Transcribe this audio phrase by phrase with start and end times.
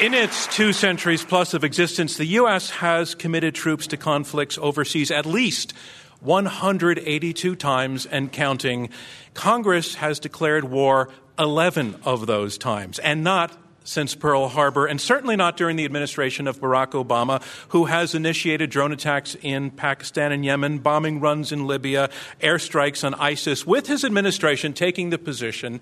[0.00, 2.68] In its two centuries plus of existence, the U.S.
[2.70, 5.72] has committed troops to conflicts overseas at least
[6.18, 8.88] 182 times and counting.
[9.34, 15.36] Congress has declared war 11 of those times, and not since Pearl Harbor, and certainly
[15.36, 20.44] not during the administration of Barack Obama, who has initiated drone attacks in Pakistan and
[20.44, 25.80] Yemen, bombing runs in Libya, airstrikes on ISIS, with his administration taking the position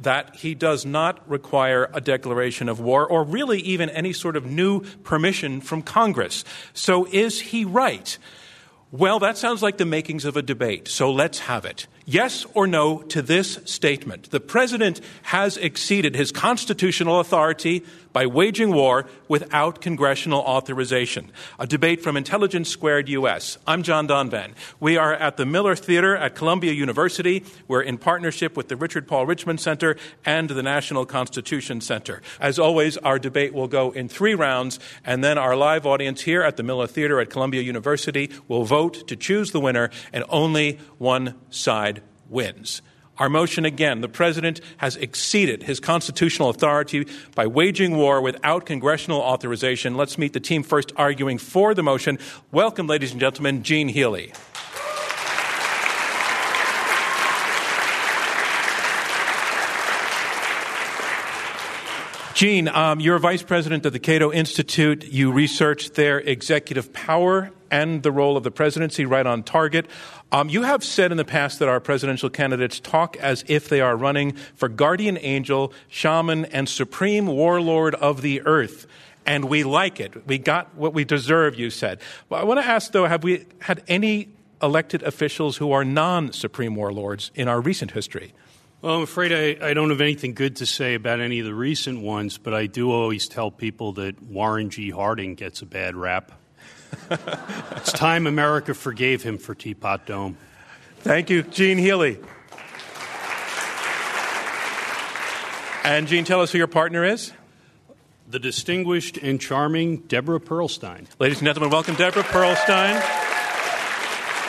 [0.00, 4.46] that he does not require a declaration of war or really even any sort of
[4.46, 6.44] new permission from Congress.
[6.72, 8.16] So is he right?
[8.90, 11.86] Well, that sounds like the makings of a debate, so let's have it.
[12.10, 14.30] Yes or no to this statement.
[14.30, 21.30] The president has exceeded his constitutional authority by waging war without congressional authorization.
[21.58, 23.58] A debate from Intelligence Squared US.
[23.66, 24.54] I'm John Donvan.
[24.80, 27.44] We are at the Miller Theater at Columbia University.
[27.68, 32.22] We're in partnership with the Richard Paul Richman Center and the National Constitution Center.
[32.40, 36.42] As always, our debate will go in three rounds, and then our live audience here
[36.42, 40.78] at the Miller Theater at Columbia University will vote to choose the winner, and only
[40.96, 41.97] one side
[42.28, 42.82] wins.
[43.18, 49.20] Our motion again the president has exceeded his constitutional authority by waging war without congressional
[49.20, 49.96] authorization.
[49.96, 52.18] Let's meet the team first arguing for the motion.
[52.52, 54.32] Welcome, ladies and gentlemen, Gene Healy.
[62.38, 65.04] Gene, um, you're vice president of the Cato Institute.
[65.04, 69.86] You research their executive power and the role of the presidency right on target.
[70.30, 73.80] Um, you have said in the past that our presidential candidates talk as if they
[73.80, 78.86] are running for guardian angel, shaman, and supreme warlord of the earth.
[79.26, 80.24] And we like it.
[80.28, 82.00] We got what we deserve, you said.
[82.28, 84.28] Well, I want to ask, though, have we had any
[84.62, 88.32] elected officials who are non supreme warlords in our recent history?
[88.80, 91.54] Well, I'm afraid I, I, don't have anything good to say about any of the
[91.54, 94.90] recent ones, but I do always tell people that Warren G.
[94.90, 96.30] Harding gets a bad rap.
[97.10, 100.36] it's time America forgave him for Teapot Dome.
[100.98, 102.18] Thank you, Gene Healy.
[105.82, 107.32] And Gene, tell us who your partner is.
[108.28, 111.08] The distinguished and charming Deborah Pearlstein.
[111.18, 113.27] Ladies and gentlemen, welcome Deborah Pearlstein.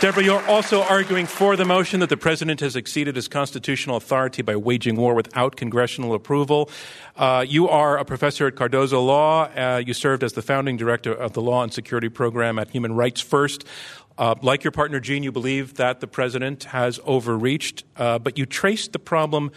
[0.02, 4.42] Deborah, you're also arguing for the motion that the president has exceeded his constitutional authority
[4.42, 6.70] by waging war without congressional approval.
[7.18, 9.50] Uh, you are a professor at Cardozo Law.
[9.54, 12.94] Uh, you served as the founding director of the Law and Security Program at Human
[12.96, 13.66] Rights First.
[14.18, 18.46] Uh, like your partner Gene, you believe that the president has overreached, uh, but you
[18.46, 19.52] traced the problem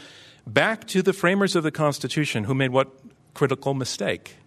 [0.45, 2.91] back to the framers of the Constitution who made what
[3.33, 4.39] critical mistake?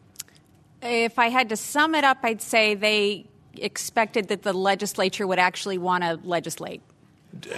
[0.82, 3.28] If I had to sum it up, I'd say they
[3.62, 6.82] expected that the legislature would actually want to legislate.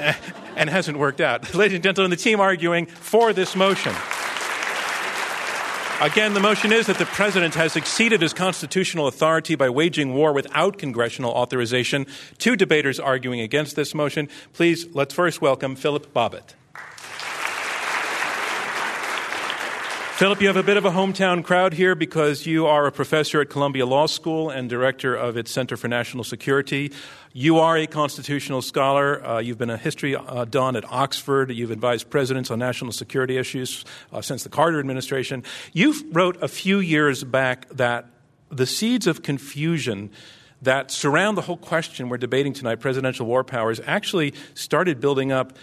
[0.56, 1.54] and hasn't worked out.
[1.56, 3.94] Ladies and gentlemen, the team arguing for this motion.
[6.00, 10.32] Again, the motion is that the president has exceeded his constitutional authority by waging war
[10.32, 12.06] without congressional authorization.
[12.38, 14.30] Two debaters arguing against this motion.
[14.54, 16.54] Please, let's first welcome Philip Bobbitt.
[20.18, 23.40] Philip, you have a bit of a hometown crowd here because you are a professor
[23.40, 26.92] at Columbia Law School and director of its Center for National Security.
[27.34, 29.24] You are a constitutional scholar.
[29.24, 31.52] Uh, you've been a history uh, don at Oxford.
[31.52, 35.44] You've advised presidents on national security issues uh, since the Carter administration.
[35.72, 38.08] You wrote a few years back that
[38.50, 40.10] the seeds of confusion
[40.64, 45.56] that surround the whole question we're debating tonight, presidential war powers, actually started building up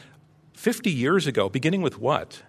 [0.52, 2.40] 50 years ago, beginning with what?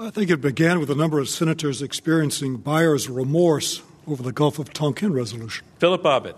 [0.00, 4.60] I think it began with a number of senators experiencing buyer's remorse over the Gulf
[4.60, 5.66] of Tonkin resolution.
[5.80, 6.36] Philip Bobbitt.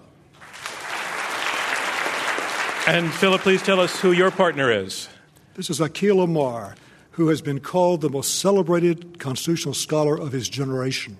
[2.87, 5.10] And Philip, please tell us who your partner is.
[5.56, 6.75] This is Akhil Amar,
[7.12, 11.19] who has been called the most celebrated constitutional scholar of his generation.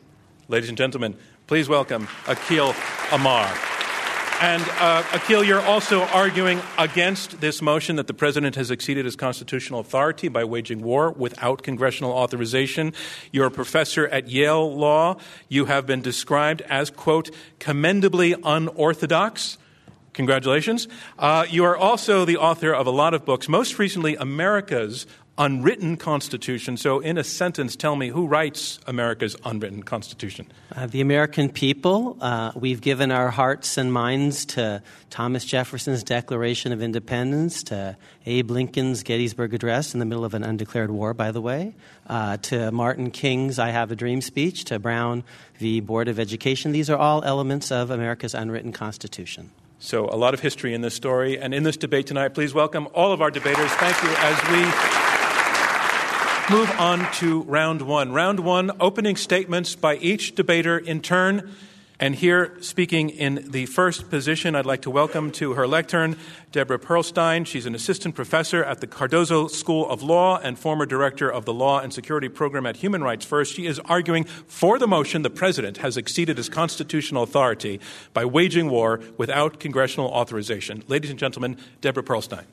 [0.49, 2.75] Ladies and gentlemen, please welcome Akhil
[3.12, 3.53] Amar.
[4.41, 9.15] And uh, Akhil, you're also arguing against this motion that the president has exceeded his
[9.15, 12.95] constitutional authority by waging war without congressional authorization.
[13.33, 15.19] You're a professor at Yale Law.
[15.51, 19.59] You have been described as, quote, commendably unorthodox.
[20.15, 20.89] Congratulations.
[21.19, 25.07] Uh, you are also the author of a lot of books, most recently, America's
[25.41, 26.77] unwritten constitution.
[26.77, 30.47] So, in a sentence, tell me who writes America's unwritten constitution?
[30.77, 32.19] Uh, the American people.
[32.21, 37.97] Uh, we've given our hearts and minds to Thomas Jefferson's Declaration of Independence, to
[38.27, 41.75] Abe Lincoln's Gettysburg Address in the middle of an undeclared war, by the way,
[42.07, 45.25] uh, to Martin King's I Have a Dream speech, to Brown
[45.59, 45.81] v.
[45.81, 46.72] Board of Education.
[46.72, 49.51] These are all elements of America's unwritten constitution.
[49.78, 51.39] So, a lot of history in this story.
[51.39, 53.71] And in this debate tonight, please welcome all of our debaters.
[53.71, 55.00] Thank you as we
[56.51, 58.11] move on to round one.
[58.11, 61.49] Round one opening statements by each debater in turn.
[62.01, 66.17] And here, speaking in the first position, I'd like to welcome to her lectern
[66.51, 67.47] Deborah Pearlstein.
[67.47, 71.55] She's an assistant professor at the Cardozo School of Law and former director of the
[71.55, 73.55] Law and Security Program at Human Rights First.
[73.55, 77.79] She is arguing for the motion the president has exceeded his constitutional authority
[78.13, 80.83] by waging war without congressional authorization.
[80.89, 82.47] Ladies and gentlemen, Deborah Pearlstein.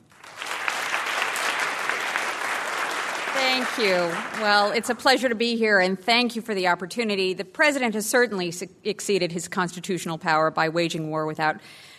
[3.58, 4.40] Thank you.
[4.40, 7.34] Well, it's a pleasure to be here, and thank you for the opportunity.
[7.34, 11.56] The president has certainly exceeded his constitutional power by waging war without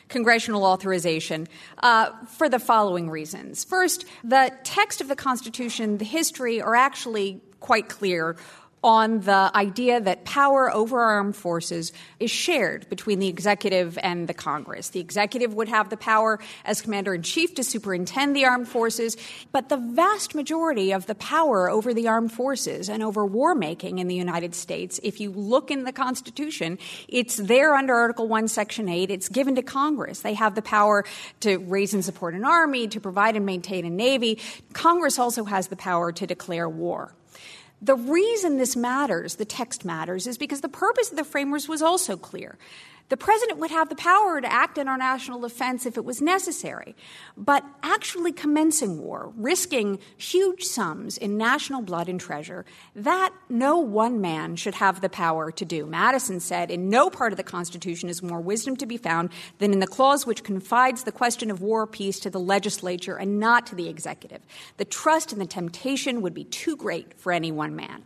[0.07, 3.65] congressional authorization uh, for the following reasons.
[3.65, 8.37] First, the text of the Constitution, the history are actually quite clear
[8.83, 14.33] on the idea that power over armed forces is shared between the executive and the
[14.33, 14.89] Congress.
[14.89, 19.17] The executive would have the power as commander in chief to superintend the armed forces,
[19.51, 23.99] but the vast majority of the power over the armed forces and over war making
[23.99, 28.47] in the United States, if you look in the Constitution, it's there under Article 1,
[28.47, 29.11] Section 8.
[29.11, 30.21] It's given to Congress.
[30.21, 31.05] They have the power
[31.41, 34.39] to raise and support an army, to provide and maintain a navy.
[34.73, 37.13] Congress also has the power to declare war.
[37.81, 41.81] The reason this matters, the text matters, is because the purpose of the framers was
[41.81, 42.57] also clear.
[43.09, 46.21] The president would have the power to act in our national defense if it was
[46.21, 46.95] necessary.
[47.35, 52.65] But actually commencing war, risking huge sums in national blood and treasure,
[52.95, 55.87] that no one man should have the power to do.
[55.87, 59.73] Madison said, In no part of the Constitution is more wisdom to be found than
[59.73, 63.39] in the clause which confides the question of war or peace to the legislature and
[63.39, 64.41] not to the executive.
[64.77, 68.03] The trust and the temptation would be too great for any one man.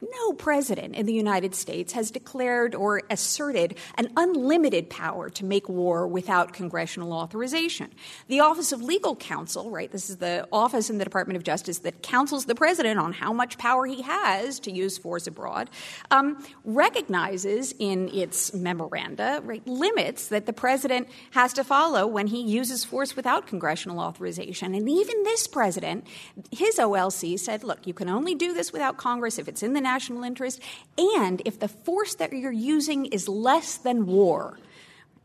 [0.00, 5.68] No president in the United States has declared or asserted an unlimited power to make
[5.68, 7.90] war without congressional authorization.
[8.26, 11.78] The Office of Legal Counsel, right, this is the office in the Department of Justice
[11.80, 15.68] that counsels the president on how much power he has to use force abroad,
[16.10, 22.40] um, recognizes in its memoranda right, limits that the president has to follow when he
[22.42, 24.74] uses force without congressional authorization.
[24.74, 26.06] And even this president,
[26.50, 29.80] his OLC said, look, you can only do this without Congress if it's in the
[29.80, 30.62] national interest,
[30.96, 34.58] and if the force that you're using is less than war.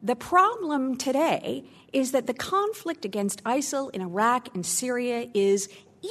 [0.04, 1.64] The problem today
[1.94, 5.70] is that the conflict against ISIL in Iraq and Syria is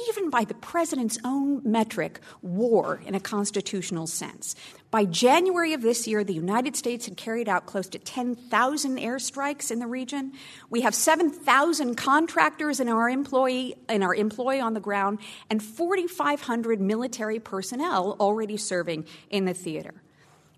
[0.09, 4.55] even by the president's own metric, war in a constitutional sense.
[4.91, 9.71] By January of this year, the United States had carried out close to 10,000 airstrikes
[9.71, 10.33] in the region.
[10.69, 15.19] We have 7,000 contractors in our employee in our employ on the ground
[15.49, 19.93] and 4,500 military personnel already serving in the theater.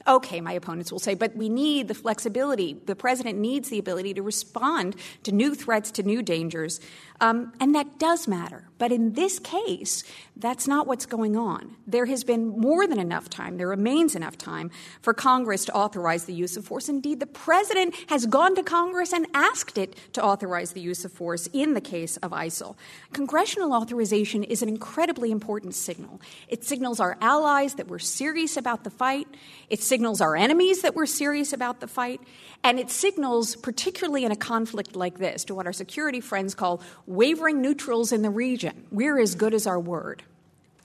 [0.07, 2.77] Okay, my opponents will say, but we need the flexibility.
[2.85, 6.79] The president needs the ability to respond to new threats, to new dangers.
[7.19, 8.67] Um, and that does matter.
[8.77, 10.03] But in this case,
[10.35, 11.75] that's not what's going on.
[11.87, 14.69] There has been more than enough time, there remains enough time
[15.01, 16.87] for Congress to authorize the use of force.
[16.87, 21.11] Indeed, the president has gone to Congress and asked it to authorize the use of
[21.11, 22.75] force in the case of ISIL.
[23.13, 26.21] Congressional authorization is an incredibly important signal.
[26.47, 29.27] It signals our allies that we're serious about the fight,
[29.69, 32.21] it signals our enemies that we're serious about the fight,
[32.63, 36.81] and it signals, particularly in a conflict like this, to what our security friends call
[37.05, 38.87] wavering neutrals in the region.
[38.91, 40.23] We're as good as our word.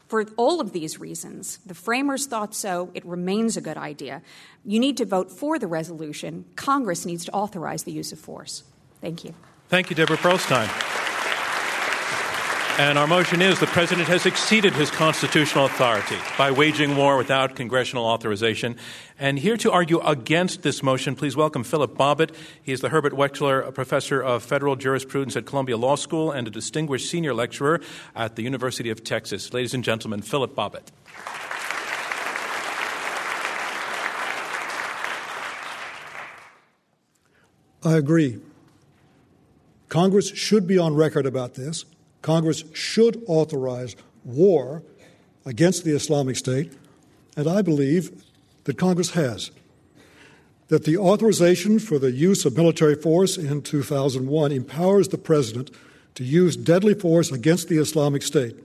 [0.09, 2.91] For all of these reasons, the framers thought so.
[2.93, 4.21] It remains a good idea.
[4.65, 6.45] You need to vote for the resolution.
[6.55, 8.63] Congress needs to authorize the use of force.
[9.01, 9.35] Thank you.
[9.69, 10.92] Thank you, Deborah Pearlstein.
[12.79, 17.55] And our motion is the president has exceeded his constitutional authority by waging war without
[17.55, 18.77] congressional authorization.
[19.19, 22.35] And here to argue against this motion, please welcome Philip Bobbitt.
[22.63, 26.51] He is the Herbert Wechsler Professor of Federal Jurisprudence at Columbia Law School and a
[26.51, 27.79] distinguished senior lecturer
[28.17, 29.53] at the University of Texas.
[29.53, 30.89] Ladies and gentlemen, Philip Bobbitt.
[37.85, 38.41] I agree.
[39.91, 41.85] Congress should be on record about this.
[42.23, 44.83] Congress should authorize war
[45.45, 46.73] against the Islamic State,
[47.37, 48.25] and I believe
[48.65, 49.51] that Congress has.
[50.69, 55.71] That the authorization for the use of military force in 2001 empowers the President
[56.15, 58.57] to use deadly force against the Islamic State.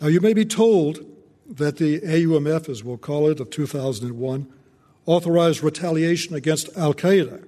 [0.00, 1.04] Now, you may be told
[1.48, 4.46] that the AUMF, as we'll call it, of 2001,
[5.04, 7.46] authorized retaliation against Al Qaeda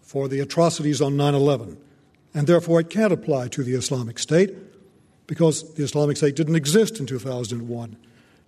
[0.00, 1.76] for the atrocities on 9 11
[2.34, 4.54] and therefore it can't apply to the Islamic State
[5.26, 7.96] because the Islamic State didn't exist in 2001.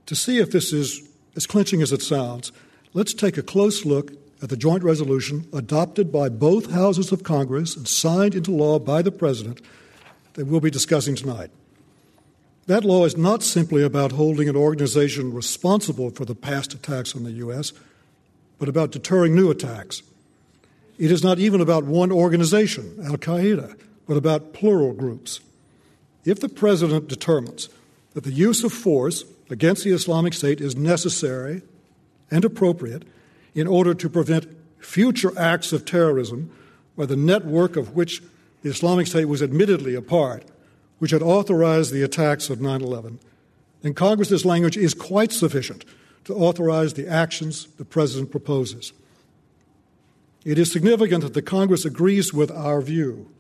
[0.07, 2.53] To see if this is as clinching as it sounds,
[2.93, 4.13] let's take a close look
[4.43, 9.01] at the joint resolution adopted by both houses of Congress and signed into law by
[9.01, 9.61] the President
[10.35, 11.51] that we'll be discussing tonight.
[12.67, 17.25] That law is not simply about holding an organization responsible for the past attacks on
[17.25, 17.73] the U.S.,
[18.59, 20.03] but about deterring new attacks.
[20.99, 25.41] It is not even about one organization, Al Qaeda, but about plural groups.
[26.25, 27.69] If the president determines
[28.15, 31.63] that the use of force against the Islamic State is necessary
[32.31, 33.05] and appropriate
[33.55, 34.47] in order to prevent
[34.79, 36.51] future acts of terrorism
[36.97, 38.23] by the network of which
[38.63, 40.45] the Islamic State was admittedly a part,
[40.99, 43.19] which had authorized the attacks of 9 11,
[43.83, 45.85] then Congress's language is quite sufficient
[46.25, 48.93] to authorize the actions the President proposes.
[50.45, 53.31] It is significant that the Congress agrees with our view.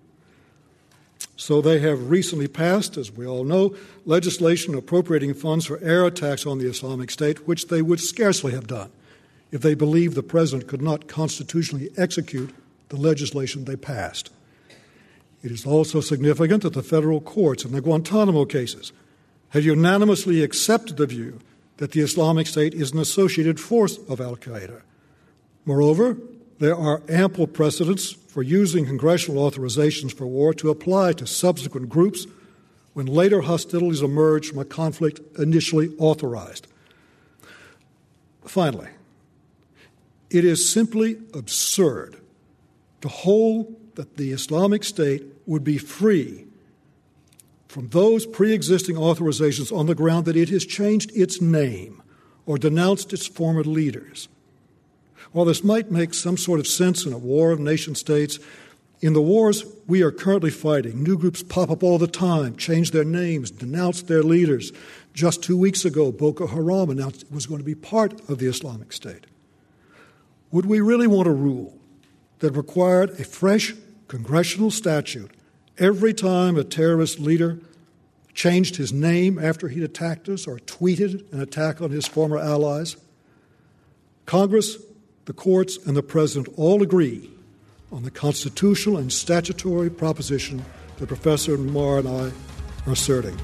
[1.36, 6.46] So they have recently passed, as we all know, legislation appropriating funds for air attacks
[6.46, 8.90] on the Islamic State, which they would scarcely have done
[9.50, 12.54] if they believed the President could not constitutionally execute
[12.88, 14.30] the legislation they passed.
[15.42, 18.92] It is also significant that the federal courts in the Guantanamo cases
[19.50, 21.38] have unanimously accepted the view
[21.76, 24.82] that the Islamic State is an associated force of Al Qaeda.
[25.66, 26.16] Moreover,
[26.58, 32.26] there are ample precedents for using congressional authorizations for war to apply to subsequent groups
[32.92, 36.66] when later hostilities emerge from a conflict initially authorized.
[38.44, 38.88] Finally,
[40.30, 42.16] it is simply absurd
[43.00, 46.46] to hold that the Islamic State would be free
[47.68, 52.02] from those pre existing authorizations on the ground that it has changed its name
[52.46, 54.28] or denounced its former leaders.
[55.32, 58.38] While this might make some sort of sense in a war of nation states,
[59.00, 62.90] in the wars we are currently fighting, new groups pop up all the time, change
[62.92, 64.72] their names, denounce their leaders.
[65.12, 68.46] Just two weeks ago, Boko Haram announced it was going to be part of the
[68.46, 69.26] Islamic State.
[70.52, 71.76] Would we really want a rule
[72.38, 73.74] that required a fresh
[74.08, 75.32] congressional statute
[75.78, 77.58] every time a terrorist leader
[78.32, 82.96] changed his name after he'd attacked us or tweeted an attack on his former allies?
[84.26, 84.76] Congress,
[85.24, 87.30] the courts, and the President all agree
[87.90, 90.64] on the constitutional and statutory proposition
[90.98, 92.32] that Professor Amar and I
[92.86, 93.38] are asserting.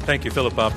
[0.00, 0.72] Thank you, Philip Bob.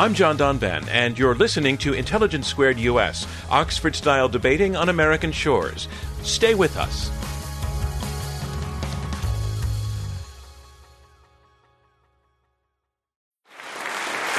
[0.00, 5.32] I'm John Donvan, and you're listening to Intelligence Squared US, Oxford style debating on American
[5.32, 5.88] shores.
[6.22, 7.10] Stay with us.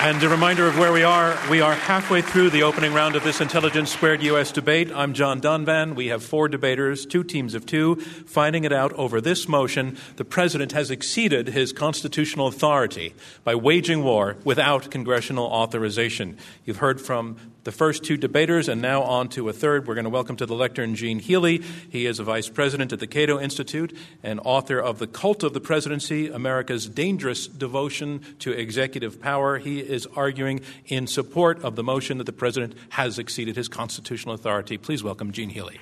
[0.02, 1.38] And a reminder of where we are.
[1.50, 4.50] We are halfway through the opening round of this Intelligence Squared U.S.
[4.54, 4.90] debate.
[4.96, 5.94] I'm John Donvan.
[5.94, 9.98] We have four debaters, two teams of two, fighting it out over this motion.
[10.16, 13.14] The president has exceeded his constitutional authority
[13.44, 16.38] by waging war without congressional authorization.
[16.64, 19.88] You've heard from the first two debaters, and now on to a third.
[19.88, 21.62] We're going to welcome to the lectern Gene Healy.
[21.90, 25.54] He is a vice president at the Cato Institute and author of The Cult of
[25.54, 29.58] the Presidency America's Dangerous Devotion to Executive Power.
[29.58, 34.34] He is arguing in support of the motion that the president has exceeded his constitutional
[34.34, 34.78] authority.
[34.78, 35.80] Please welcome Gene Healy.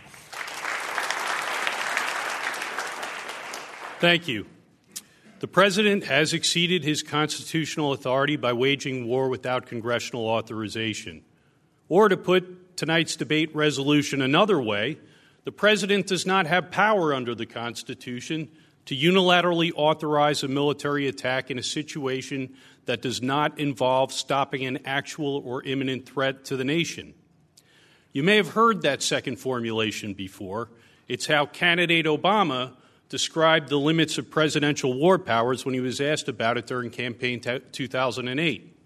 [3.99, 4.45] Thank you.
[5.39, 11.23] The president has exceeded his constitutional authority by waging war without congressional authorization.
[11.89, 14.99] Or to put tonight's debate resolution another way,
[15.43, 18.49] the President does not have power under the Constitution
[18.85, 24.79] to unilaterally authorize a military attack in a situation that does not involve stopping an
[24.85, 27.13] actual or imminent threat to the nation.
[28.13, 30.69] You may have heard that second formulation before.
[31.07, 32.73] It's how candidate Obama
[33.09, 37.39] described the limits of presidential war powers when he was asked about it during campaign
[37.39, 38.76] t- 2008.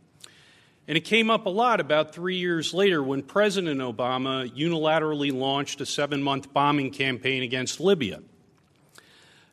[0.92, 5.80] And it came up a lot about three years later when President Obama unilaterally launched
[5.80, 8.22] a seven month bombing campaign against Libya.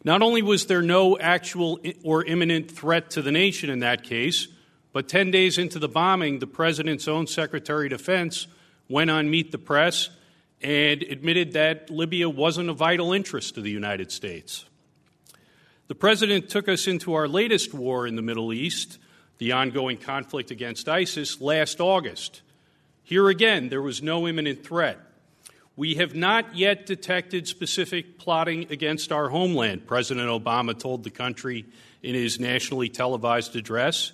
[0.02, 4.49] Not only was there no actual or imminent threat to the nation in that case,
[4.92, 8.49] but 10 days into the bombing, the president's own Secretary of Defense
[8.88, 10.11] went on Meet the Press
[10.61, 14.64] and admitted that Libya wasn't a vital interest to the United States.
[15.87, 18.99] The president took us into our latest war in the Middle East
[19.38, 22.42] the ongoing conflict against ISIS last August.
[23.04, 24.99] Here again, there was no imminent threat.
[25.76, 31.64] We have not yet detected specific plotting against our homeland, President Obama told the country
[32.02, 34.12] in his nationally televised address.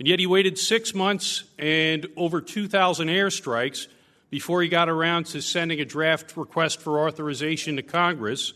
[0.00, 3.86] And yet he waited six months and over 2,000 airstrikes
[4.30, 8.52] before he got around to sending a draft request for authorization to Congress,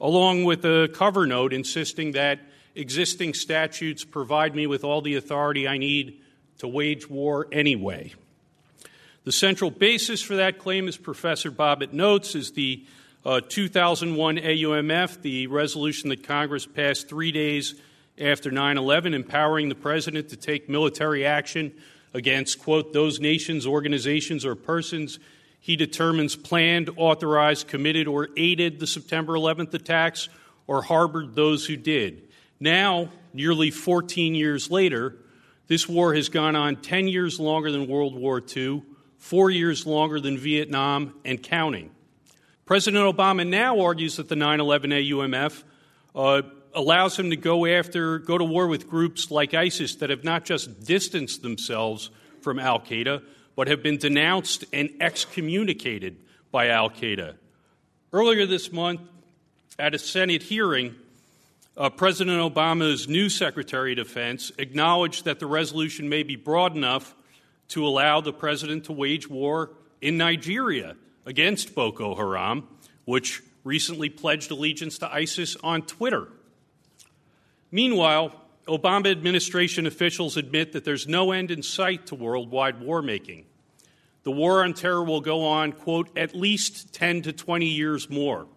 [0.00, 2.38] along with a cover note insisting that
[2.74, 6.20] existing statutes provide me with all the authority I need
[6.58, 8.12] to wage war anyway.
[9.24, 12.84] The central basis for that claim, as Professor Bobbitt notes, is the
[13.24, 17.74] uh, 2001 AUMF, the resolution that Congress passed three days
[18.18, 21.72] after 9 11, empowering the president to take military action
[22.14, 25.18] against, quote, those nations, organizations, or persons
[25.60, 30.28] he determines planned, authorized, committed, or aided the September 11th attacks
[30.66, 32.27] or harbored those who did.
[32.60, 35.16] Now, nearly 14 years later,
[35.68, 38.82] this war has gone on 10 years longer than World War II,
[39.18, 41.90] four years longer than Vietnam, and counting.
[42.64, 45.62] President Obama now argues that the 9 11 AUMF
[46.14, 46.42] uh,
[46.74, 50.44] allows him to go after, go to war with groups like ISIS that have not
[50.44, 52.10] just distanced themselves
[52.40, 53.22] from Al Qaeda,
[53.56, 56.16] but have been denounced and excommunicated
[56.50, 57.36] by Al Qaeda.
[58.12, 59.00] Earlier this month,
[59.78, 60.94] at a Senate hearing,
[61.78, 67.14] uh, President Obama's new Secretary of Defense acknowledged that the resolution may be broad enough
[67.68, 69.70] to allow the president to wage war
[70.00, 72.66] in Nigeria against Boko Haram,
[73.04, 76.26] which recently pledged allegiance to ISIS on Twitter.
[77.70, 78.34] Meanwhile,
[78.66, 83.44] Obama administration officials admit that there's no end in sight to worldwide war making.
[84.24, 88.48] The war on terror will go on, quote, at least 10 to 20 years more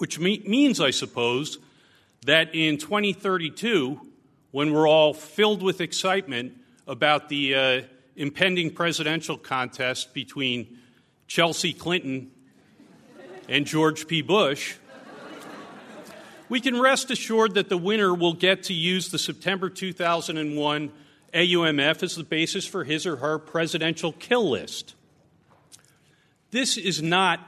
[0.00, 1.58] which me- means, I suppose,
[2.24, 4.00] that in 2032,
[4.50, 6.54] when we're all filled with excitement
[6.86, 7.82] about the uh,
[8.16, 10.78] impending presidential contest between
[11.26, 12.30] Chelsea Clinton
[13.48, 14.22] and George P.
[14.22, 14.76] Bush,
[16.48, 20.92] we can rest assured that the winner will get to use the September 2001
[21.34, 24.94] AUMF as the basis for his or her presidential kill list.
[26.50, 27.40] This is not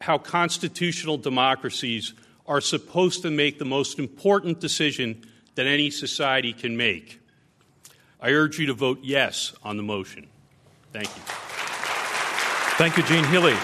[0.00, 2.14] how constitutional democracies
[2.46, 5.22] are supposed to make the most important decision
[5.56, 7.20] that any society can make.
[8.18, 10.26] I urge you to vote yes on the motion.
[10.92, 11.22] Thank you.
[12.78, 13.56] Thank you, Gene Healy.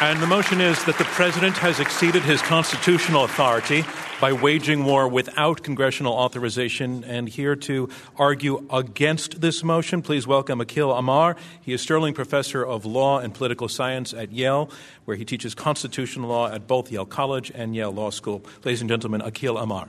[0.00, 3.84] And the motion is that the President has exceeded his constitutional authority
[4.22, 7.02] by waging war without congressional authorization.
[7.02, 11.34] And here to argue against this motion, please welcome Akhil Amar.
[11.60, 14.70] He is Sterling Professor of Law and Political Science at Yale,
[15.06, 18.44] where he teaches constitutional law at both Yale College and Yale Law School.
[18.62, 19.88] Ladies and gentlemen, Akhil Amar.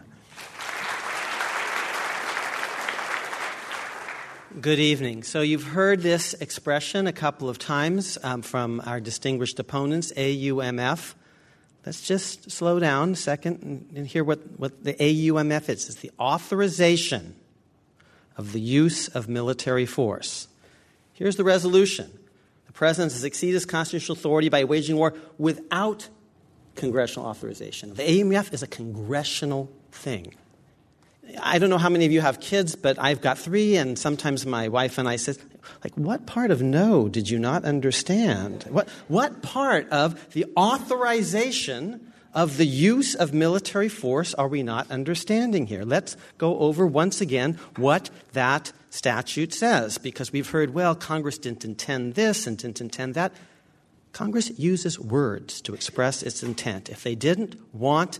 [4.59, 5.21] Good evening.
[5.21, 11.13] So, you've heard this expression a couple of times um, from our distinguished opponents, AUMF.
[11.85, 15.89] Let's just slow down a second and, hear what, what the AUMF is.
[15.89, 17.35] It's the authorization
[18.37, 20.47] of the use of military force.
[21.13, 22.11] Here's the resolution
[22.67, 26.07] The President has exceeded his constitutional authority by waging war without
[26.75, 27.93] congressional authorization.
[27.93, 30.33] The AUMF is a congressional thing.
[31.41, 34.45] I don't know how many of you have kids, but I've got three, and sometimes
[34.45, 35.35] my wife and I say,
[35.83, 38.63] like, what part of no did you not understand?
[38.69, 44.89] What, what part of the authorization of the use of military force are we not
[44.89, 45.83] understanding here?
[45.83, 51.65] Let's go over once again what that statute says, because we've heard, well, Congress didn't
[51.65, 53.33] intend this and didn't intend that.
[54.11, 56.89] Congress uses words to express its intent.
[56.89, 58.19] If they didn't want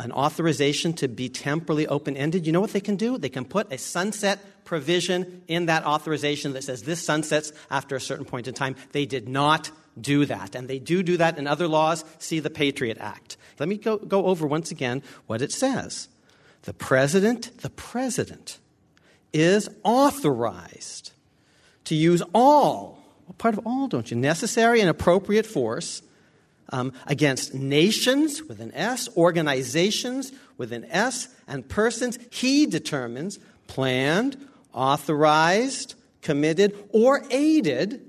[0.00, 3.18] an authorization to be temporally open ended, you know what they can do?
[3.18, 8.00] They can put a sunset provision in that authorization that says this sunsets after a
[8.00, 8.76] certain point in time.
[8.92, 10.54] They did not do that.
[10.54, 12.04] And they do do that in other laws.
[12.18, 13.36] See the Patriot Act.
[13.58, 16.08] Let me go, go over once again what it says.
[16.62, 18.58] The president, the president
[19.32, 21.12] is authorized
[21.84, 24.16] to use all, what part of all don't you?
[24.16, 26.02] Necessary and appropriate force
[26.70, 34.36] um, against nations with an S, organizations with an S, and persons he determines planned,
[34.72, 38.06] authorized, committed, or aided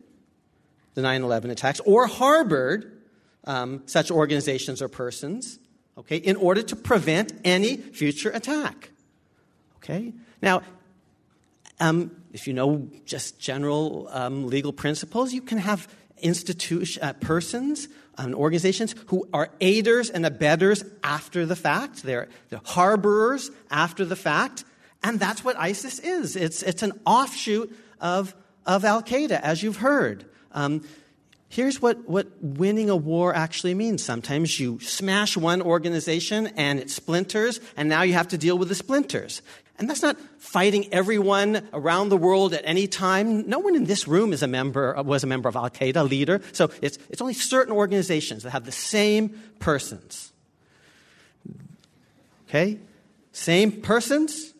[0.93, 3.02] the 9 11 attacks, or harbored
[3.45, 5.60] um, such organizations or persons,
[5.97, 8.91] okay, in order to prevent any future attack.
[9.78, 10.13] Okay?
[10.41, 10.62] Now,
[11.80, 15.88] um, if you know just general um, legal principles, you can have
[16.19, 22.04] institution, uh, persons and organizations who are aiders and abettors after the fact.
[22.04, 24.63] They're, they're harborers after the fact.
[25.04, 26.36] And that's what ISIS is.
[26.36, 30.26] It's, it's an offshoot of, of Al Qaeda, as you've heard.
[30.52, 30.84] Um,
[31.50, 34.04] here's what, what winning a war actually means.
[34.04, 38.69] Sometimes you smash one organization and it splinters, and now you have to deal with
[38.69, 39.41] the splinters.
[39.82, 43.50] And that's not fighting everyone around the world at any time.
[43.50, 46.39] No one in this room is a member, was a member of Al Qaeda, leader.
[46.52, 50.34] So it's, it's only certain organizations that have the same persons.
[52.48, 52.78] Okay?
[53.32, 54.54] Same persons,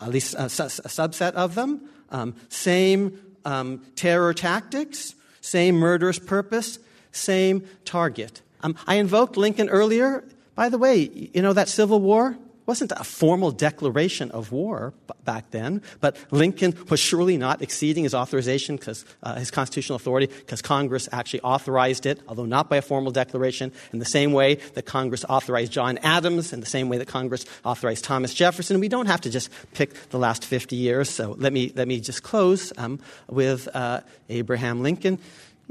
[0.00, 6.78] at least a, a subset of them, um, same um, terror tactics, same murderous purpose,
[7.12, 8.40] same target.
[8.62, 10.24] Um, I invoked Lincoln earlier.
[10.54, 12.38] By the way, you know that Civil War?
[12.66, 18.04] Wasn't a formal declaration of war b- back then, but Lincoln was surely not exceeding
[18.04, 22.76] his authorization because uh, his constitutional authority because Congress actually authorized it, although not by
[22.76, 26.88] a formal declaration, in the same way that Congress authorized John Adams, in the same
[26.88, 28.80] way that Congress authorized Thomas Jefferson.
[28.80, 31.08] We don't have to just pick the last 50 years.
[31.08, 32.98] So let me let me just close um,
[33.28, 35.18] with uh, Abraham Lincoln.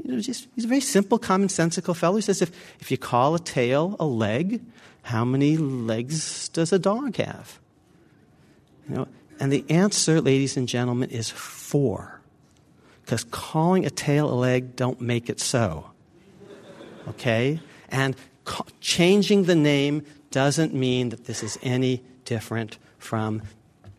[0.02, 2.16] You know, just, he's a very simple, commonsensical fellow.
[2.16, 4.60] He says, if, if you call a tail a leg,
[5.06, 7.60] how many legs does a dog have?
[8.88, 12.20] You know, and the answer, ladies and gentlemen, is four.
[13.04, 15.90] Because calling a tail a leg don't make it so.
[17.10, 17.60] Okay?
[17.88, 23.42] And ca- changing the name doesn't mean that this is any different from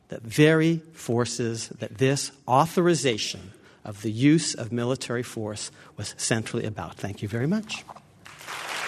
[0.09, 3.53] the very forces that this authorization
[3.85, 6.95] of the use of military force was centrally about.
[6.95, 7.85] Thank you very much.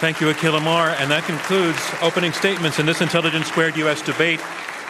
[0.00, 0.88] Thank you, Akhil Amar.
[0.98, 4.00] And that concludes opening statements in this Intelligence Squared U.S.
[4.00, 4.40] debate,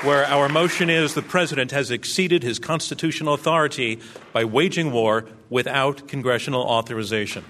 [0.04, 3.98] where our motion is the president has exceeded his constitutional authority
[4.32, 7.44] by waging war without congressional authorization.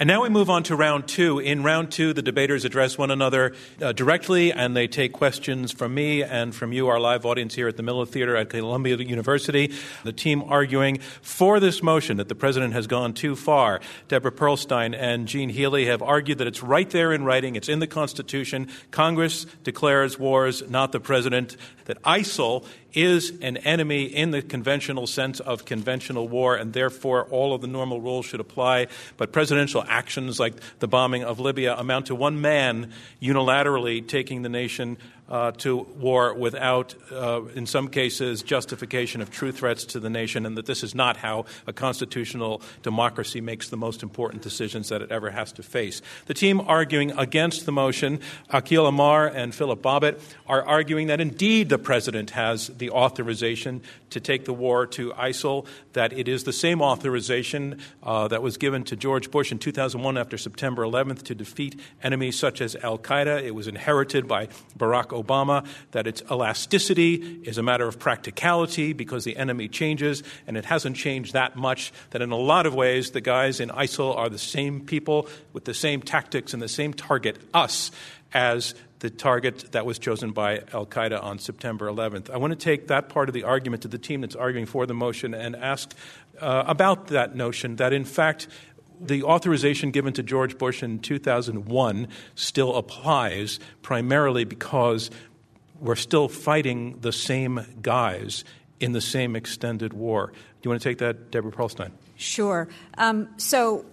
[0.00, 1.40] And now we move on to round two.
[1.40, 5.92] In round two, the debaters address one another uh, directly, and they take questions from
[5.92, 9.74] me and from you, our live audience here at the Miller Theater at Columbia University.
[10.02, 13.82] The team arguing for this motion that the president has gone too far.
[14.08, 17.80] Deborah Pearlstein and Gene Healy have argued that it's right there in writing, it's in
[17.80, 18.68] the Constitution.
[18.90, 21.58] Congress declares wars, not the president.
[21.90, 27.52] That ISIL is an enemy in the conventional sense of conventional war, and therefore all
[27.52, 28.86] of the normal rules should apply.
[29.16, 34.48] But presidential actions like the bombing of Libya amount to one man unilaterally taking the
[34.48, 34.98] nation
[35.30, 40.44] uh, to war without, uh, in some cases, justification of true threats to the nation,
[40.44, 45.02] and that this is not how a constitutional democracy makes the most important decisions that
[45.02, 46.02] it ever has to face.
[46.26, 51.68] The team arguing against the motion, Akhil Amar and Philip Bobbitt, are arguing that indeed
[51.68, 56.52] the president has the authorization to take the war to ISIL, that it is the
[56.52, 61.34] same authorization uh, that was given to George Bush in 2001 after September 11th to
[61.34, 63.42] defeat enemies such as Al Qaeda.
[63.42, 65.19] It was inherited by Barack Obama,
[65.92, 70.96] that its elasticity is a matter of practicality because the enemy changes, and it hasn't
[70.96, 74.38] changed that much, that in a lot of ways the guys in ISIL are the
[74.38, 77.90] same people with the same tactics and the same target, us,
[78.32, 82.30] as the target that was chosen by Al Qaeda on September 11th.
[82.30, 84.86] I want to take that part of the argument to the team that's arguing for
[84.86, 85.94] the motion and ask
[86.38, 88.48] uh, about that notion that, in fact,
[89.00, 95.10] the authorization given to George Bush in 2001 still applies, primarily because
[95.80, 98.44] we're still fighting the same guys
[98.78, 100.26] in the same extended war.
[100.26, 101.92] Do you want to take that, Deborah Pearlstein?
[102.16, 102.68] Sure.
[102.98, 103.86] Um, so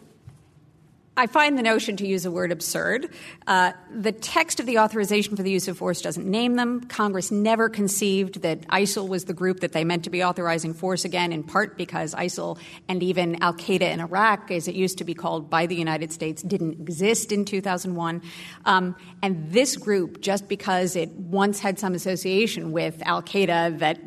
[1.20, 3.10] I find the notion, to use a word, absurd.
[3.48, 6.82] Uh, the text of the authorization for the use of force doesn't name them.
[6.82, 11.06] Congress never conceived that ISIL was the group that they meant to be authorizing force
[11.06, 15.04] again, in part because ISIL and even Al Qaeda in Iraq, as it used to
[15.04, 18.22] be called by the United States, didn't exist in 2001.
[18.66, 23.98] Um, and this group, just because it once had some association with Al Qaeda that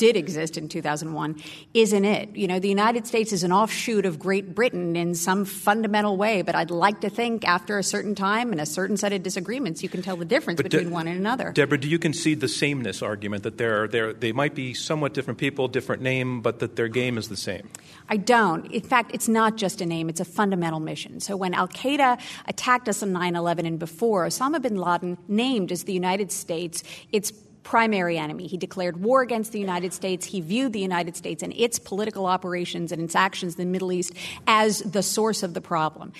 [0.00, 1.36] did exist in 2001
[1.74, 2.34] isn't it.
[2.34, 6.40] You know, the United States is an offshoot of Great Britain in some fundamental way,
[6.40, 9.82] but I'd like to think after a certain time and a certain set of disagreements,
[9.82, 11.52] you can tell the difference but between De- one and another.
[11.52, 15.12] Deborah, do you concede the sameness argument that there are, they're, they might be somewhat
[15.12, 17.68] different people, different name, but that their game is the same?
[18.08, 18.72] I don't.
[18.72, 21.20] In fact, it's not just a name, it's a fundamental mission.
[21.20, 25.70] So when Al Qaeda attacked us on 9 11 and before, Osama bin Laden named
[25.70, 26.82] as the United States
[27.12, 28.46] its primary enemy.
[28.46, 30.26] He declared war against the United States.
[30.26, 33.92] He viewed the United States and its political operations and its actions in the Middle
[33.92, 34.12] East
[34.46, 36.12] as the source of the problem.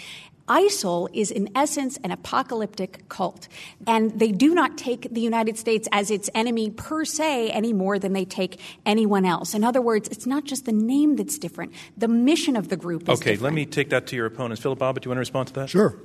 [0.48, 3.46] ISIL is, in essence, an apocalyptic cult.
[3.86, 8.00] And they do not take the United States as its enemy per se any more
[8.00, 9.54] than they take anyone else.
[9.54, 13.02] In other words, it's not just the name that's different, the mission of the group
[13.02, 13.42] is Okay, different.
[13.42, 14.60] let me take that to your opponents.
[14.60, 15.70] Philip Bobbitt, do you want to respond to that?
[15.70, 15.96] Sure.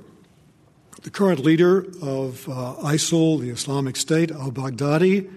[1.06, 5.32] The current leader of uh, ISIL, the Islamic State, al Baghdadi,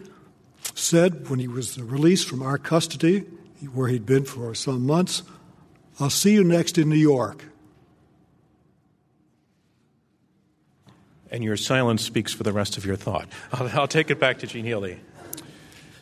[0.74, 3.26] said when he was released from our custody,
[3.74, 5.24] where he'd been for some months,
[6.00, 7.44] I'll see you next in New York.
[11.31, 13.28] And your silence speaks for the rest of your thought.
[13.52, 14.98] I'll, I'll take it back to Gene Healy.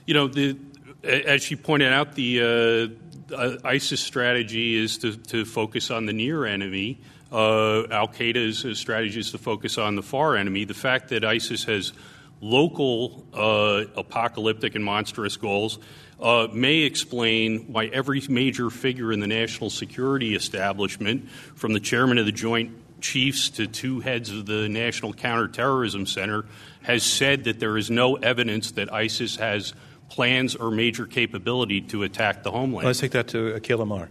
[0.06, 0.56] You know, the,
[1.02, 2.94] as she pointed out, the
[3.32, 7.00] uh, ISIS strategy is to, to, focus on the near enemy.
[7.30, 10.64] Uh, Al Qaeda's strategy is to focus on the far enemy.
[10.64, 11.92] The fact that ISIS has
[12.40, 15.78] local uh, apocalyptic and monstrous goals
[16.20, 22.18] uh, may explain why every major figure in the national security establishment, from the chairman
[22.18, 26.46] of the Joint chiefs to two heads of the National Counterterrorism Center,
[26.82, 29.74] has said that there is no evidence that ISIS has
[30.08, 32.86] plans or major capability to attack the homeland.
[32.86, 34.08] Let's take that to Akhil Amar.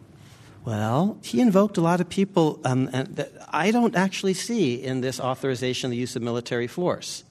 [0.66, 5.20] Well, he invoked a lot of people um, that I don't actually see in this
[5.20, 7.24] authorization of the use of military force.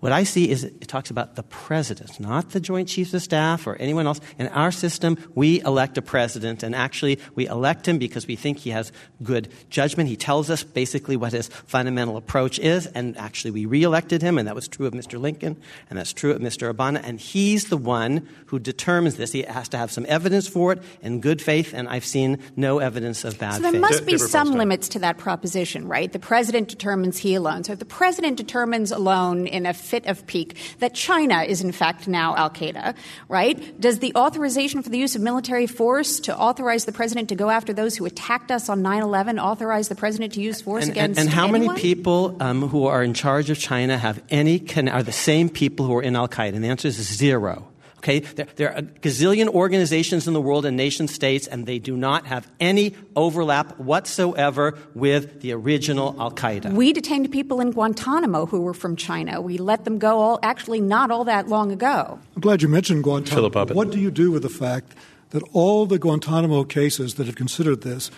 [0.00, 3.66] What I see is it talks about the president, not the Joint Chiefs of Staff
[3.66, 4.20] or anyone else.
[4.38, 8.58] In our system, we elect a president, and actually, we elect him because we think
[8.58, 10.10] he has good judgment.
[10.10, 14.46] He tells us basically what his fundamental approach is, and actually, we reelected him, and
[14.46, 15.18] that was true of Mr.
[15.18, 15.56] Lincoln,
[15.88, 16.72] and that's true of Mr.
[16.72, 19.32] Obama, and he's the one who determines this.
[19.32, 22.80] He has to have some evidence for it in good faith, and I've seen no
[22.80, 23.56] evidence of bad faith.
[23.56, 23.80] so there faith.
[23.80, 26.12] must be some limits to that proposition, right?
[26.12, 27.64] The president determines he alone.
[27.64, 31.72] So if the president determines alone in a fit of pique that China is in
[31.72, 32.94] fact now Al Qaeda,
[33.28, 33.80] right?
[33.80, 37.50] Does the authorization for the use of military force to authorize the president to go
[37.50, 40.92] after those who attacked us on 9 11 authorize the president to use force and,
[40.92, 41.66] against and, and how anyone?
[41.68, 45.48] many people um, who are in charge of China have any can, are the same
[45.48, 46.54] people who are in Al Qaeda?
[46.54, 47.68] And the answer is zero.
[47.98, 51.78] Okay, there, there, are a gazillion organizations in the world and nation states, and they
[51.78, 56.72] do not have any overlap whatsoever with the original Al Qaeda.
[56.72, 59.40] We detained people in Guantanamo who were from China.
[59.40, 62.18] We let them go all, actually not all that long ago.
[62.34, 63.74] I'm glad you mentioned Guantanamo.
[63.74, 64.94] What do you do with the fact
[65.30, 68.10] that all the Guantanamo cases that have considered this,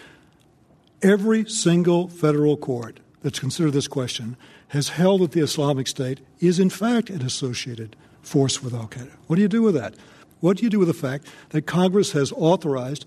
[1.03, 4.37] every single federal court that's considered this question
[4.69, 7.97] has held that the Islamic State is in fact an associated
[8.29, 9.11] force with Al Qaeda.
[9.27, 9.95] What do you do with that?
[10.41, 13.05] What do you do with the fact that Congress has authorized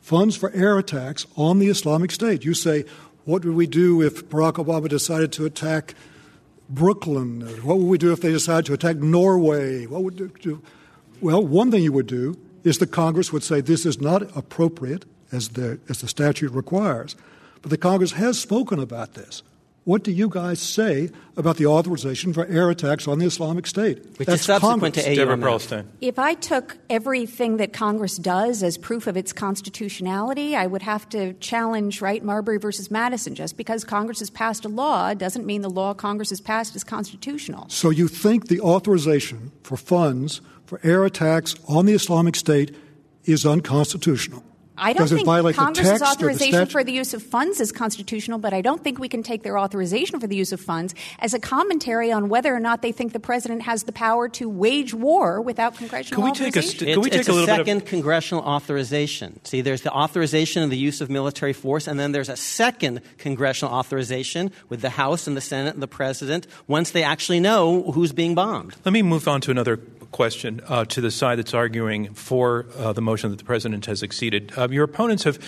[0.00, 2.44] funds for air attacks on the Islamic State?
[2.44, 2.84] You say,
[3.24, 5.94] what would we do if Barack Obama decided to attack
[6.68, 7.42] Brooklyn?
[7.62, 9.86] What would we do if they decided to attack Norway?
[9.86, 10.62] What would do?
[11.20, 15.04] Well, one thing you would do is the Congress would say this is not appropriate
[15.30, 17.14] as the, as the statute requires.
[17.60, 19.42] But the Congress has spoken about this.
[19.84, 23.98] What do you guys say about the authorization for air attacks on the Islamic State?
[24.16, 25.04] Which That's is subsequent Congress.
[25.04, 25.42] to Deborah AUMF.
[25.42, 25.86] Pearlstein.
[26.00, 31.08] If I took everything that Congress does as proof of its constitutionality, I would have
[31.08, 33.34] to challenge, right, Marbury versus Madison.
[33.34, 36.84] Just because Congress has passed a law doesn't mean the law Congress has passed is
[36.84, 37.68] constitutional.
[37.68, 42.76] So you think the authorization for funds for air attacks on the Islamic State
[43.24, 44.44] is unconstitutional?
[44.76, 47.60] I don't Does think violate the Congress's text the authorization for the use of funds
[47.60, 50.60] is constitutional, but I don't think we can take their authorization for the use of
[50.60, 54.28] funds as a commentary on whether or not they think the president has the power
[54.30, 56.78] to wage war without congressional Can we take a authorization.
[56.78, 59.40] st- It's, Can we take it's a a, little bit of- second congressional authorization.
[59.44, 63.02] See, there's the authorization of the use of military force, and then there's a second
[63.18, 67.92] congressional authorization with the House and the Senate and the President once they actually know
[67.92, 68.74] who's being bombed.
[68.86, 69.78] Let me move on to another
[70.12, 74.02] question uh, to the side that's arguing for uh, the motion that the president has
[74.02, 74.52] exceeded.
[74.56, 75.38] Uh, your opponents have,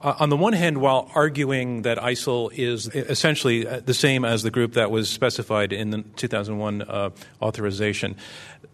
[0.00, 4.42] uh, on the one hand, while arguing that ISIL is essentially uh, the same as
[4.42, 7.10] the group that was specified in the 2001 uh,
[7.42, 8.16] authorization,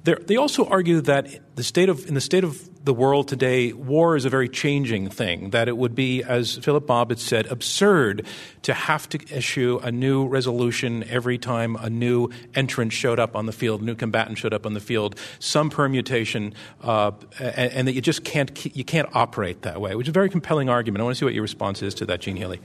[0.05, 3.73] they're- they also argue that the state of, in the state of the world today,
[3.73, 5.51] war is a very changing thing.
[5.51, 8.27] That it would be, as Philip Bob Bobbitt said, absurd
[8.63, 13.47] to have to issue a new resolution every time a new entrant showed up on
[13.47, 17.93] the field, new combatant showed up on the field, some permutation, uh, and, and that
[17.93, 19.95] you just can't you can't operate that way.
[19.95, 21.01] Which is a very compelling argument.
[21.01, 22.61] I want to see what your response is to that, Gene Healy.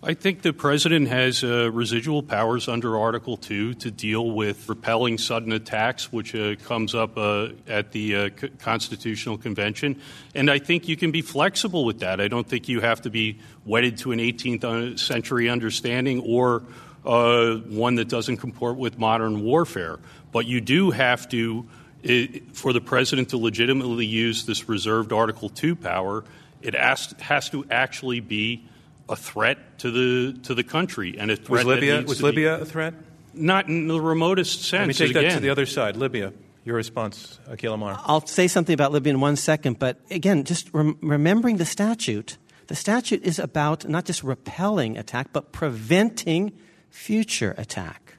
[0.00, 5.18] I think the president has uh, residual powers under Article 2 to deal with repelling
[5.18, 10.00] sudden attacks, which uh, comes up uh, at the uh, C- Constitutional Convention.
[10.36, 12.20] And I think you can be flexible with that.
[12.20, 16.62] I don't think you have to be wedded to an 18th century understanding or
[17.04, 19.98] uh, one that doesn't comport with modern warfare.
[20.30, 21.66] But you do have to,
[22.52, 26.22] for the president to legitimately use this reserved Article 2 power,
[26.62, 28.64] it has to actually be
[29.08, 32.26] a threat to the to the country and a threat Was Libya was to be-
[32.26, 32.94] Libya a threat?
[33.34, 34.72] not in the remotest sense.
[34.80, 35.22] Let me take again.
[35.30, 35.96] that to the other side.
[35.96, 36.32] Libya.
[36.64, 37.98] Your response, Akhil Amar.
[38.04, 42.36] I'll say something about Libya in one second, but again, just rem- remembering the statute.
[42.66, 46.52] The statute is about not just repelling attack, but preventing
[46.90, 48.16] future attack.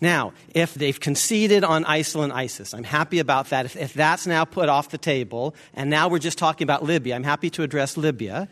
[0.00, 3.64] Now, if they've conceded on ISIL and ISIS, I'm happy about that.
[3.64, 7.16] If, if that's now put off the table, and now we're just talking about Libya,
[7.16, 8.48] I'm happy to address Libya.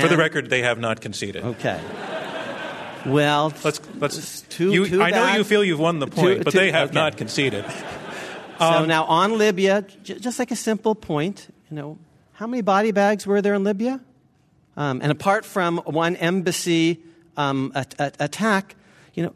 [0.00, 1.44] For the record, they have not conceded.
[1.44, 1.80] Okay.
[3.06, 4.40] Well, Let's let's.
[4.42, 6.88] Too- you, too I know you feel you've won the point, Too- but they have
[6.90, 6.94] okay.
[6.94, 7.64] not conceded.
[8.56, 11.98] So Um, now on Libya, j- just like a simple point, you know,
[12.34, 14.00] how many body bags were there in Libya?
[14.76, 17.00] Um, and apart from one embassy
[17.36, 18.76] um, at, at- attack,
[19.14, 19.34] you know,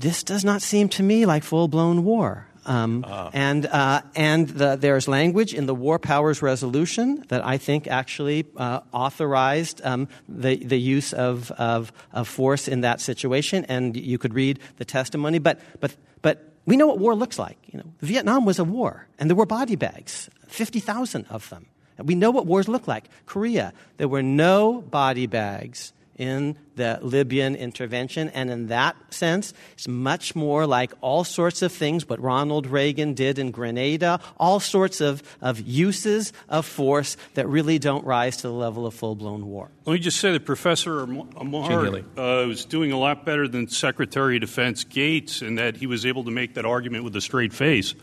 [0.00, 2.48] this does not seem to me like full blown war.
[2.66, 3.30] Um, uh.
[3.32, 8.46] And, uh, and the, there's language in the War Powers Resolution that I think actually
[8.56, 13.64] uh, authorized um, the, the use of, of, of force in that situation.
[13.66, 15.38] And you could read the testimony.
[15.38, 17.58] But, but, but we know what war looks like.
[17.72, 21.66] You know, Vietnam was a war, and there were body bags, 50,000 of them.
[21.98, 23.08] And we know what wars look like.
[23.26, 28.28] Korea, there were no body bags in the Libyan intervention.
[28.30, 33.14] And in that sense, it's much more like all sorts of things what Ronald Reagan
[33.14, 38.48] did in Grenada, all sorts of, of uses of force that really don't rise to
[38.48, 39.70] the level of full blown war.
[39.86, 44.36] Let me just say that Professor Amar uh, was doing a lot better than Secretary
[44.36, 47.52] of Defense Gates in that he was able to make that argument with a straight
[47.52, 47.94] face.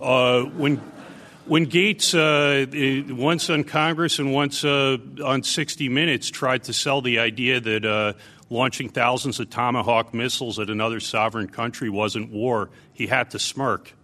[0.00, 0.80] Uh, when
[1.48, 2.66] when Gates, uh,
[3.08, 7.84] once on Congress and once uh, on 60 Minutes, tried to sell the idea that
[7.84, 8.12] uh,
[8.50, 13.94] launching thousands of Tomahawk missiles at another sovereign country wasn't war, he had to smirk.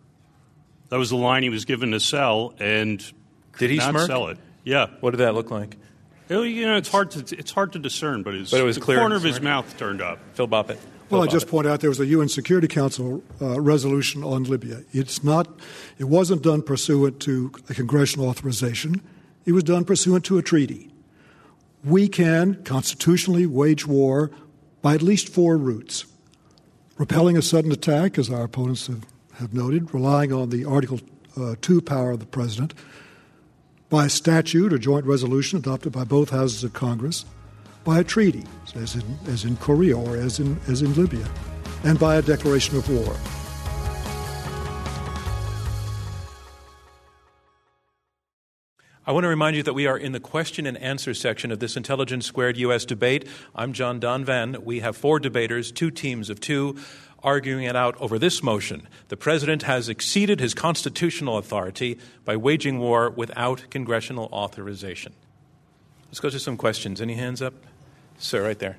[0.89, 3.05] That was the line he was given to sell, and
[3.59, 4.07] did he not smirk?
[4.07, 4.39] sell it?
[4.65, 4.89] Yeah.
[5.01, 5.77] What did that look like?
[6.29, 8.81] It, you know, it's hard to it's hard to discern, but, but it was the
[8.81, 10.19] clear corner of his mouth turned up.
[10.35, 10.79] Phil Bobbitt.
[11.11, 14.83] Well, I just point out there was a UN Security Council uh, resolution on Libya.
[14.93, 15.49] It's not,
[15.99, 19.03] it wasn't done pursuant to a congressional authorization.
[19.45, 20.91] It was done pursuant to a treaty.
[21.85, 24.31] We can constitutionally wage war
[24.81, 26.07] by at least four routes:
[26.97, 31.01] repelling a sudden attack, as our opponents have, have noted, relying on the Article
[31.37, 32.73] uh, Two power of the president,
[33.91, 37.27] by statute or joint resolution adopted by both houses of Congress
[37.85, 38.45] by a treaty,
[38.75, 41.29] as in, as in Korea or as in, as in Libya,
[41.85, 43.15] and by a declaration of war.
[49.07, 51.59] I want to remind you that we are in the question and answer section of
[51.59, 52.87] this Intelligence Squared U.S.
[52.87, 53.29] debate.
[53.55, 54.65] I'm John Donvan.
[54.65, 56.79] We have four debaters, two teams of two,
[57.23, 58.89] arguing it out over this motion.
[59.09, 65.13] The president has exceeded his constitutional authority by waging war without congressional authorization.
[66.07, 67.03] Let's go to some questions.
[67.03, 67.53] Any hands up?
[68.19, 68.77] Sir, right there.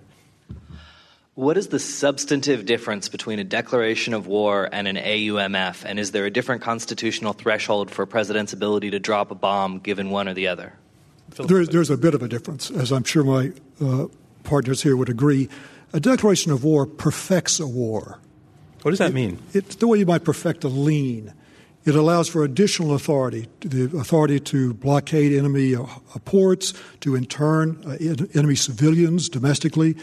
[1.36, 5.84] What is the substantive difference between a declaration of war and an AUMF?
[5.84, 9.80] And is there a different constitutional threshold for a president's ability to drop a bomb
[9.80, 10.74] given one or the other?
[11.36, 13.52] There, there's a bit of a difference, as I'm sure my
[13.86, 14.08] uh,
[14.44, 15.50] partners here would agree.
[15.92, 18.20] A declaration of war perfects a war.
[18.84, 19.40] What does that it, mean?
[19.54, 21.34] It's the way you might perfect a lien.
[21.86, 25.86] It allows for additional authority, the authority to blockade enemy uh,
[26.26, 27.98] ports, to intern uh,
[28.34, 29.96] enemy civilians domestically.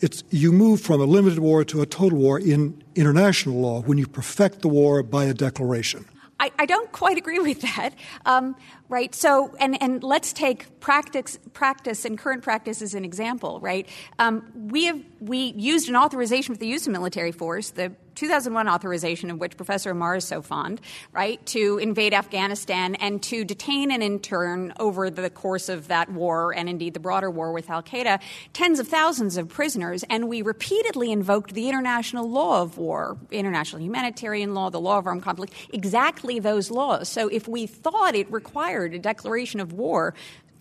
[0.00, 3.98] It's, you move from a limited war to a total war in international law when
[3.98, 6.04] you perfect the war by a declaration.
[6.40, 7.94] I, I don't quite agree with that.
[8.24, 8.54] Um,
[8.88, 9.14] right?
[9.14, 13.86] So, and, and let's take practice, practice and current practice as an example, right?
[14.18, 18.68] Um, we have we used an authorization for the use of military force, the 2001
[18.68, 20.80] authorization of which Professor Amar is so fond,
[21.12, 26.52] right, to invade Afghanistan and to detain and intern over the course of that war
[26.52, 28.20] and indeed the broader war with Al Qaeda
[28.52, 30.04] tens of thousands of prisoners.
[30.10, 35.06] And we repeatedly invoked the international law of war, international humanitarian law, the law of
[35.06, 37.08] armed conflict, exactly those laws.
[37.08, 40.14] So if we thought it required a declaration of war,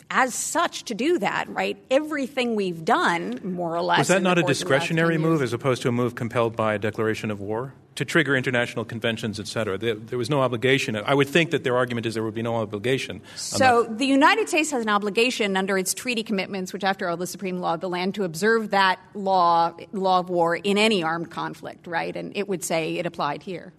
[0.10, 1.78] as such to do that, right?
[1.92, 4.00] Everything we've done, more or less.
[4.00, 7.32] Was that not a discretionary move as opposed to a move compelled by a declaration
[7.32, 7.74] of war?
[7.96, 9.76] To trigger international conventions, et cetera.
[9.78, 10.96] There, there, was no obligation.
[10.96, 13.22] I would think that their argument is there would be no obligation.
[13.36, 17.26] So the United States has an obligation under its treaty commitments, which, after all, the
[17.26, 21.32] supreme law of the land, to observe that law, law of war in any armed
[21.32, 22.16] conflict, right?
[22.16, 23.74] And it would say it applied here.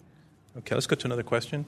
[0.57, 1.65] Okay, let's go to another question.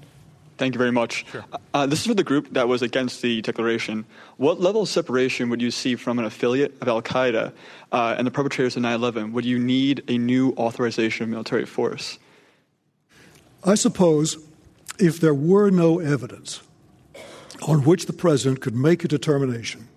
[0.58, 1.26] Thank you very much.
[1.32, 1.44] Sure.
[1.74, 4.06] Uh, this is for the group that was against the declaration.
[4.38, 7.52] What level of separation would you see from an affiliate of Al Qaeda
[7.92, 9.34] uh, and the perpetrators of 9 11?
[9.34, 12.20] Would you need a new authorization of military force?
[13.64, 14.38] I suppose
[15.00, 16.62] if there were no evidence
[17.68, 19.88] on which the president could make a determination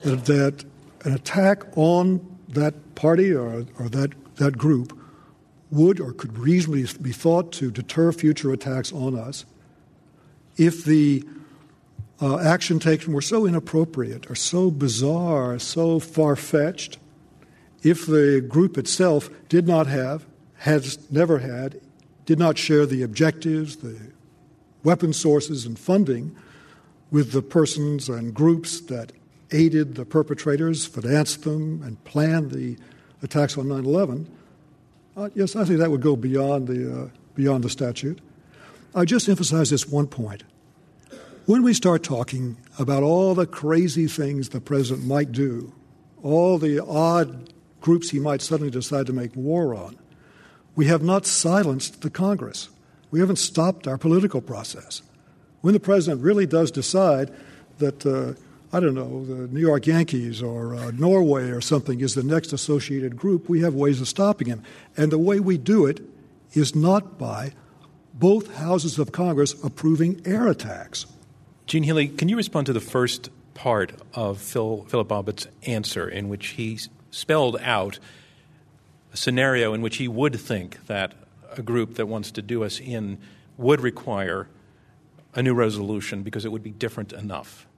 [0.00, 0.64] that, that
[1.04, 4.98] an attack on that party or, or that, that group
[5.74, 9.44] would or could reasonably be thought to deter future attacks on us
[10.56, 11.24] if the
[12.20, 16.98] uh, action taken were so inappropriate or so bizarre, so far fetched,
[17.82, 20.24] if the group itself did not have,
[20.58, 21.80] has never had,
[22.24, 23.98] did not share the objectives, the
[24.82, 26.34] weapon sources, and funding
[27.10, 29.12] with the persons and groups that
[29.50, 32.78] aided the perpetrators, financed them, and planned the
[33.22, 34.30] attacks on 9 11,
[35.16, 38.20] uh, yes, I think that would go beyond the, uh, beyond the statute.
[38.94, 40.44] I just emphasize this one point.
[41.46, 45.72] When we start talking about all the crazy things the president might do,
[46.22, 49.98] all the odd groups he might suddenly decide to make war on,
[50.74, 52.70] we have not silenced the Congress.
[53.10, 55.02] We haven't stopped our political process.
[55.60, 57.30] When the president really does decide
[57.78, 58.40] that, uh,
[58.74, 62.52] I don't know, the New York Yankees or uh, Norway or something is the next
[62.52, 64.64] associated group, we have ways of stopping him.
[64.96, 66.00] And the way we do it
[66.54, 67.52] is not by
[68.14, 71.06] both houses of Congress approving air attacks.
[71.68, 76.28] Gene Healy, can you respond to the first part of Phil, Philip Bobbitt's answer, in
[76.28, 76.80] which he
[77.12, 78.00] spelled out
[79.12, 81.14] a scenario in which he would think that
[81.56, 83.18] a group that wants to do us in
[83.56, 84.48] would require
[85.32, 87.68] a new resolution because it would be different enough?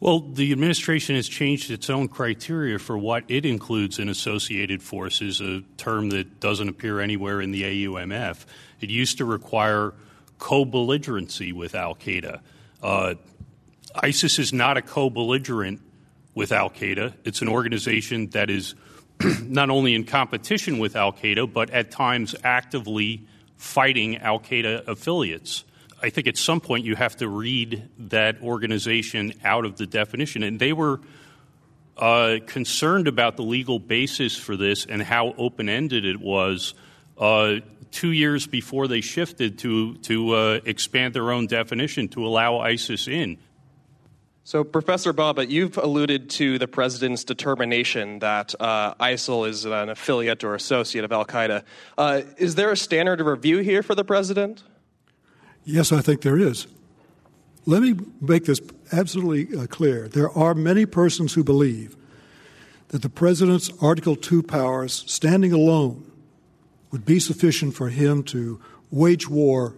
[0.00, 5.42] Well, the administration has changed its own criteria for what it includes in associated forces,
[5.42, 8.46] a term that doesn't appear anywhere in the AUMF.
[8.80, 9.92] It used to require
[10.38, 12.40] co belligerency with Al Qaeda.
[12.82, 13.14] Uh,
[13.94, 15.82] ISIS is not a co belligerent
[16.34, 18.74] with Al Qaeda, it's an organization that is
[19.42, 23.26] not only in competition with Al Qaeda, but at times actively
[23.56, 25.64] fighting Al Qaeda affiliates.
[26.02, 30.42] I think at some point you have to read that organization out of the definition.
[30.42, 31.00] And they were
[31.96, 36.74] uh, concerned about the legal basis for this and how open ended it was
[37.18, 37.56] uh,
[37.90, 43.06] two years before they shifted to, to uh, expand their own definition to allow ISIS
[43.06, 43.36] in.
[44.42, 50.42] So, Professor Bobbitt, you've alluded to the president's determination that uh, ISIL is an affiliate
[50.42, 51.62] or associate of Al Qaeda.
[51.96, 54.64] Uh, is there a standard of review here for the president?
[55.64, 56.66] Yes, I think there is.
[57.66, 58.60] Let me make this
[58.92, 60.08] absolutely uh, clear.
[60.08, 61.96] There are many persons who believe
[62.88, 66.10] that the president's Article 2 powers, standing alone,
[66.90, 69.74] would be sufficient for him to wage war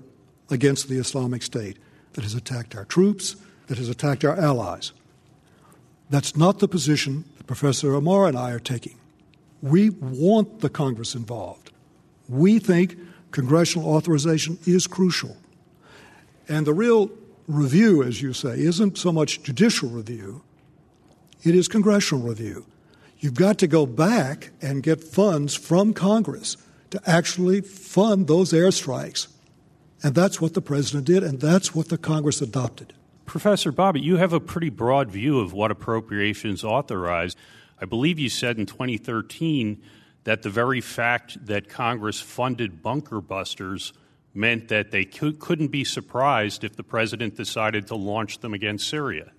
[0.51, 1.77] against the Islamic State
[2.15, 4.93] that has attacked our troops, that has attacked our allies.
[6.09, 8.97] That's not the position that Professor Amar and I are taking.
[9.61, 11.71] We want the Congress involved.
[12.29, 12.99] We think
[13.31, 15.37] congressional authorization is crucial.
[16.53, 17.11] And the real
[17.49, 20.43] review, as you say, isn't so much judicial review,
[21.43, 22.67] it is congressional review.
[23.21, 26.59] You've got to go back and get funds from Congress
[26.91, 29.29] to actually fund those airstrikes.
[30.03, 32.93] And that's what the president did, and that's what the Congress adopted.
[33.25, 37.35] Professor Bobbitt, you have a pretty broad view of what appropriations authorize.
[37.81, 39.81] I believe you said in 2013
[40.25, 43.95] that the very fact that Congress funded bunker busters
[44.35, 49.33] meant that they couldn't be surprised if the president decided to launch them against Syria.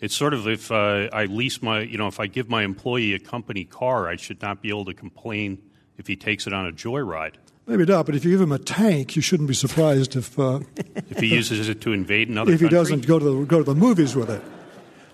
[0.00, 3.14] It's sort of if uh, I lease my, you know, if I give my employee
[3.14, 5.62] a company car, I should not be able to complain
[5.96, 7.34] if he takes it on a joyride.
[7.66, 10.60] Maybe not, but if you give him a tank, you shouldn't be surprised if uh,
[11.08, 12.52] if he uses it to invade another.
[12.52, 12.76] If country?
[12.76, 14.42] he doesn't go to the, go to the movies with it.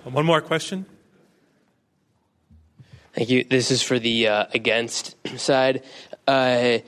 [0.02, 0.86] One more question.
[3.12, 3.44] Thank you.
[3.44, 5.84] This is for the uh, against side.
[6.26, 6.78] Uh,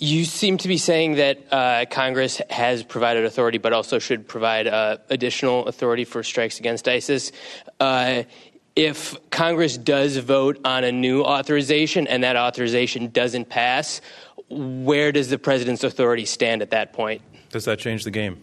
[0.00, 4.68] you seem to be saying that uh, Congress has provided authority, but also should provide
[4.68, 7.32] uh, additional authority for strikes against ISIS.
[7.80, 8.22] Uh,
[8.76, 14.00] if Congress does vote on a new authorization and that authorization doesn't pass,
[14.48, 17.20] where does the president's authority stand at that point?
[17.50, 18.40] Does that change the game?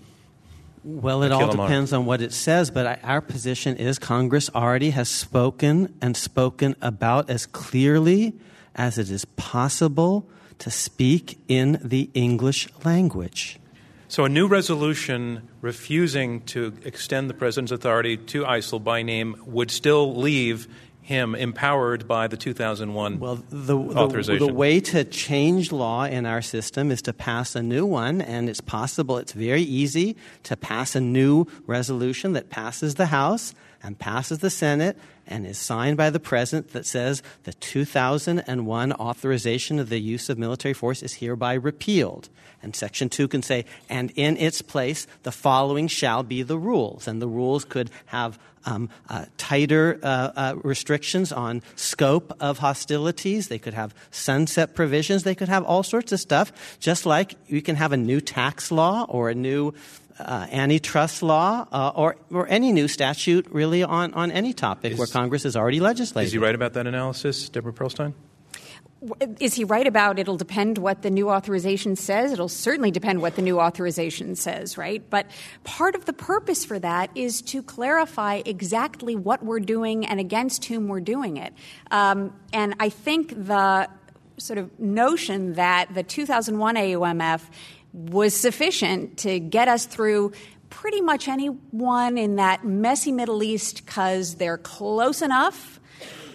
[0.84, 5.10] Well, it all depends on what it says, but our position is Congress already has
[5.10, 8.36] spoken and spoken about as clearly
[8.76, 10.30] as it is possible
[10.60, 13.60] to speak in the English language.
[14.08, 19.72] So, a new resolution refusing to extend the president's authority to ISIL by name would
[19.72, 20.68] still leave
[21.02, 24.40] him empowered by the 2001 well, the, authorization.
[24.40, 28.22] The, the, way to change law in our system is to pass a new one,
[28.22, 33.54] and it's possible, it's very easy to pass a new resolution that passes the House
[33.86, 39.80] and passes the Senate and is signed by the President that says the 2001 authorization
[39.80, 42.30] of the use of military force is hereby repealed.
[42.64, 47.08] And Section 2 can say, and in its place, the following shall be the rules.
[47.08, 53.50] And the rules could have um, uh, tighter uh, uh, restrictions on scope of hostilities.
[53.50, 55.24] They could have sunset provisions.
[55.24, 58.72] They could have all sorts of stuff, just like you can have a new tax
[58.72, 59.76] law or a new
[60.20, 64.98] uh, antitrust law uh, or, or any new statute really on, on any topic is,
[64.98, 66.28] where Congress has already legislated.
[66.28, 68.14] Is he right about that analysis, Deborah Pearlstein?
[69.40, 72.32] Is he right about it'll depend what the new authorization says?
[72.32, 75.08] It'll certainly depend what the new authorization says, right?
[75.10, 75.28] But
[75.64, 80.66] part of the purpose for that is to clarify exactly what we're doing and against
[80.66, 81.54] whom we're doing it.
[81.92, 83.90] Um, and I think the
[84.38, 87.42] sort of notion that the 2001 AUMF
[87.96, 90.34] was sufficient to get us through
[90.70, 95.80] pretty much anyone in that messy Middle East because they're close enough.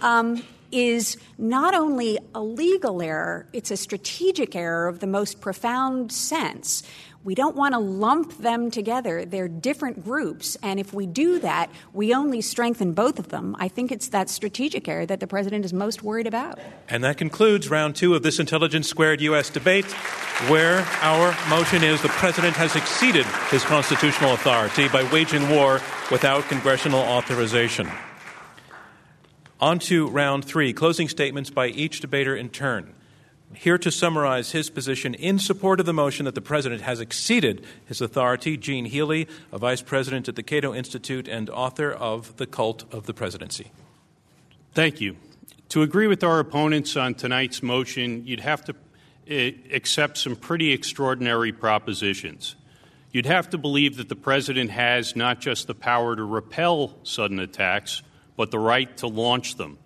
[0.00, 0.42] Um,
[0.72, 6.82] is not only a legal error, it's a strategic error of the most profound sense.
[7.22, 9.26] We don't want to lump them together.
[9.26, 10.56] They're different groups.
[10.62, 13.54] And if we do that, we only strengthen both of them.
[13.58, 16.58] I think it's that strategic error that the president is most worried about.
[16.88, 19.50] And that concludes round two of this Intelligence Squared U.S.
[19.50, 19.84] debate,
[20.48, 26.44] where our motion is the president has exceeded his constitutional authority by waging war without
[26.44, 27.86] congressional authorization.
[29.60, 32.94] On to round three closing statements by each debater in turn.
[33.54, 37.64] Here to summarize his position in support of the motion that the President has exceeded
[37.84, 42.46] his authority, Gene Healy, a Vice President at the Cato Institute and author of The
[42.46, 43.72] Cult of the Presidency.
[44.72, 45.16] Thank you.
[45.70, 48.74] To agree with our opponents on tonight's motion, you'd have to
[49.30, 52.54] uh, accept some pretty extraordinary propositions.
[53.12, 57.40] You'd have to believe that the President has not just the power to repel sudden
[57.40, 58.02] attacks,
[58.36, 59.78] but the right to launch them.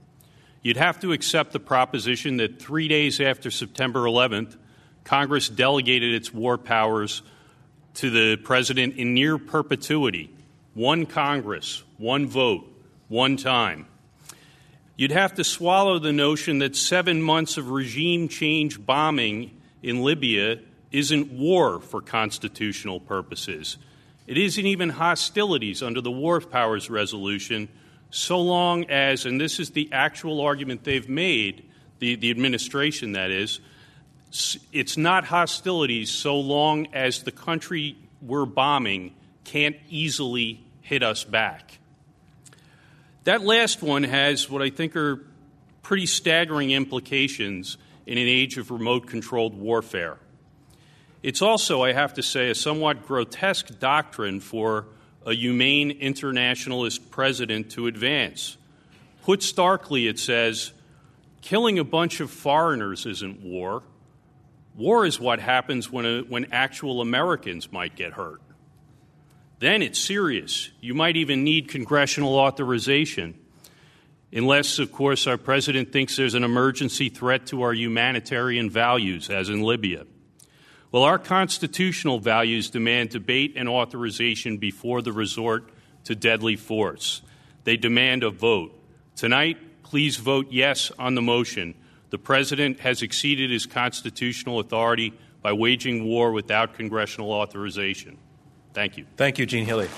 [0.65, 4.57] You'd have to accept the proposition that three days after September 11th,
[5.05, 7.21] Congress delegated its war powers
[7.97, 10.31] to the President in near perpetuity
[10.73, 12.65] one Congress, one vote,
[13.09, 13.87] one time.
[14.97, 20.61] You'd have to swallow the notion that seven months of regime change bombing in Libya
[20.91, 23.77] isn't war for constitutional purposes.
[24.27, 27.69] It isn't even hostilities under the War Powers Resolution
[28.15, 33.33] so long as, and this is the actual argument they've made, the, the administration that
[33.33, 33.59] is,
[34.73, 41.79] it's not hostilities so long as the country we're bombing can't easily hit us back.
[43.25, 45.21] That last one has what I think are
[45.83, 50.19] pretty staggering implications in an age of remote controlled warfare.
[51.25, 54.87] It's also, I have to say, a somewhat grotesque doctrine for
[55.27, 58.57] a humane internationalist president to advance.
[59.23, 60.73] Put starkly, it says,
[61.41, 63.83] killing a bunch of foreigners isn't war.
[64.77, 68.43] War is what happens when, a, when actual Americans might get hurt.
[69.61, 70.71] Then it's serious.
[70.81, 73.35] You might even need congressional authorization.
[74.33, 79.49] Unless, of course, our president thinks there's an emergency threat to our humanitarian values, as
[79.49, 80.07] in Libya.
[80.95, 85.69] Well, our constitutional values demand debate and authorization before the resort
[86.05, 87.21] to deadly force.
[87.65, 88.81] They demand a vote.
[89.17, 91.75] Tonight, please vote yes on the motion.
[92.11, 98.17] The President has exceeded his constitutional authority by waging war without congressional authorization.
[98.73, 99.05] Thank you.
[99.17, 99.89] Thank you, Gene Healy.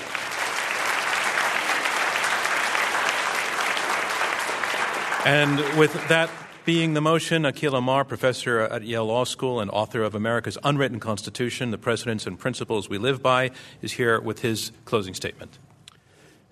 [5.27, 6.31] And with that
[6.67, 10.99] being the motion, Akhil Amar, professor at Yale Law School and author of America's Unwritten
[10.99, 15.59] Constitution, The Precedents and Principles We Live By, is here with his closing statement.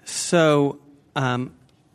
[0.04, 0.78] So,
[1.16, 1.52] um,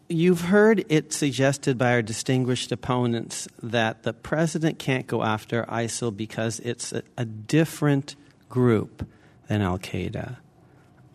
[0.09, 6.15] you've heard it suggested by our distinguished opponents that the president can't go after ISIL
[6.15, 8.17] because it's a, a different
[8.49, 9.07] group
[9.47, 10.35] than Al Qaeda.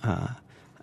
[0.02, 0.28] Uh,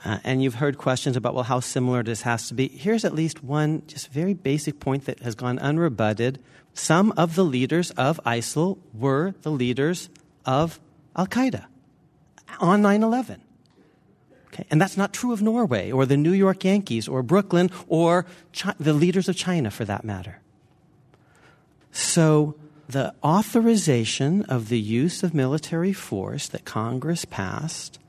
[0.03, 2.67] uh, and you've heard questions about, well, how similar this has to be.
[2.67, 6.37] Here's at least one just very basic point that has gone unrebutted.
[6.73, 10.09] Some of the leaders of ISIL were the leaders
[10.45, 10.79] of
[11.15, 11.65] Al Qaeda
[12.59, 13.41] on 9 11.
[14.47, 14.65] Okay?
[14.71, 18.73] And that's not true of Norway or the New York Yankees or Brooklyn or Chi-
[18.79, 20.39] the leaders of China for that matter.
[21.91, 22.55] So,
[22.87, 27.99] the authorization of the use of military force that Congress passed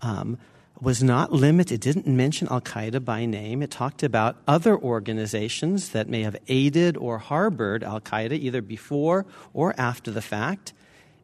[0.00, 0.38] um,
[0.82, 3.62] was not limited, it didn't mention Al Qaeda by name.
[3.62, 9.24] It talked about other organizations that may have aided or harbored Al Qaeda either before
[9.54, 10.72] or after the fact.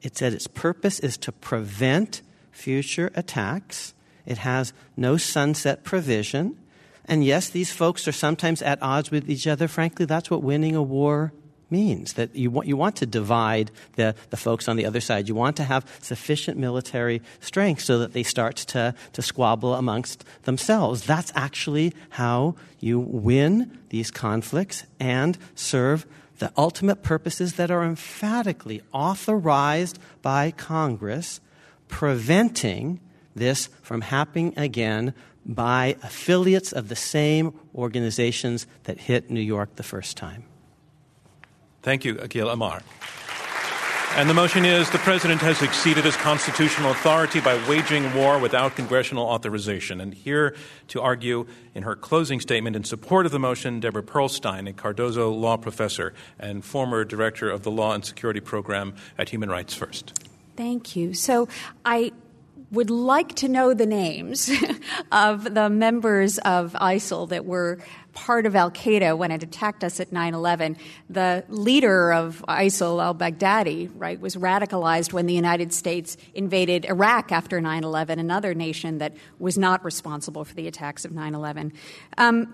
[0.01, 3.95] It said its purpose is to prevent future attacks.
[4.25, 6.57] It has no sunset provision.
[7.07, 9.67] And yes, these folks are sometimes at odds with each other.
[9.67, 11.33] Frankly, that's what winning a war
[11.71, 15.29] means that you want, you want to divide the, the folks on the other side.
[15.29, 20.25] You want to have sufficient military strength so that they start to, to squabble amongst
[20.45, 21.05] themselves.
[21.05, 26.07] That's actually how you win these conflicts and serve
[26.39, 31.41] the ultimate purposes that are emphatically authorized by Congress,
[31.89, 33.01] preventing
[33.35, 35.15] this from happening again
[35.45, 40.45] by affiliates of the same organizations that hit New York the first time.
[41.89, 42.83] Thank you, Akhil Amar.
[44.15, 48.77] And the motion is the president has exceeded his constitutional authority by waging war without
[48.77, 49.99] congressional authorization.
[50.03, 50.55] And here
[50.89, 55.31] to argue in her closing statement in support of the motion, Deborah Pearlstein, a Cardozo
[55.31, 60.29] law professor and former director of the Law and Security Program at Human Rights First.
[60.57, 61.15] Thank you.
[61.15, 61.49] So
[61.87, 62.13] I
[62.71, 64.51] would like to know the names
[65.13, 67.79] of the members of ISIL that were
[68.19, 70.77] part of Al Qaeda when it attacked us at 9 11.
[71.09, 77.31] The leader of ISIL, al Baghdadi, right, was radicalized when the United States invaded Iraq
[77.31, 81.73] after 9 11, another nation that was not responsible for the attacks of 9 11.
[82.17, 82.53] Um,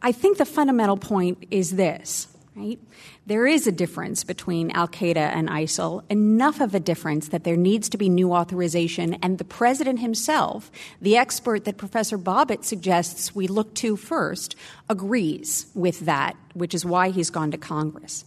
[0.00, 2.78] I think the fundamental point is this, right?
[3.26, 7.56] There is a difference between Al Qaeda and ISIL, enough of a difference that there
[7.56, 9.14] needs to be new authorization.
[9.22, 14.54] And the president himself, the expert that Professor Bobbitt suggests we look to first,
[14.88, 18.24] agrees with that, which is why he's gone to Congress.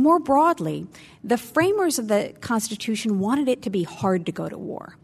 [0.00, 0.86] More broadly,
[1.22, 4.96] the framers of the Constitution wanted it to be hard to go to war.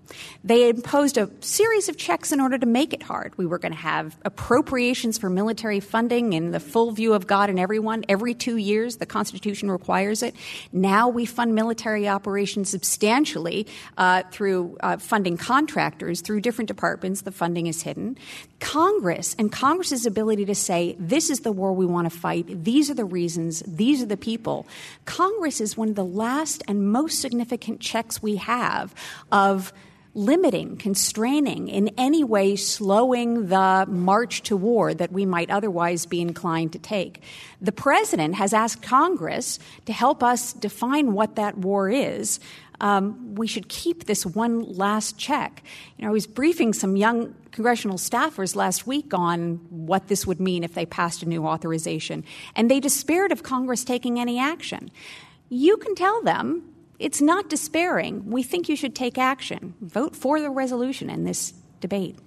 [0.45, 3.37] They imposed a series of checks in order to make it hard.
[3.37, 7.51] We were going to have appropriations for military funding in the full view of God
[7.51, 8.97] and everyone every two years.
[8.97, 10.35] The Constitution requires it.
[10.73, 13.67] Now we fund military operations substantially
[13.99, 17.23] uh, through uh, funding contractors through different departments.
[17.23, 18.17] The funding is hidden.
[18.61, 22.89] Congress and Congress's ability to say, this is the war we want to fight, these
[22.91, 24.67] are the reasons, these are the people.
[25.05, 28.95] Congress is one of the last and most significant checks we have
[29.31, 29.73] of
[30.17, 36.23] limiting, constraining, in any way slowing the march to war that we might otherwise be
[36.23, 37.23] inclined to take.
[37.61, 42.41] The president has asked Congress to help us define what that war is.
[42.81, 45.63] Um, we should keep this one last check.
[45.97, 50.41] You know, I was briefing some young congressional staffers last week on what this would
[50.41, 52.25] mean if they passed a new authorization,
[52.55, 54.91] and they despaired of Congress taking any action.
[55.49, 58.31] You can tell them it's not despairing.
[58.31, 59.75] We think you should take action.
[59.81, 62.19] Vote for the resolution in this debate.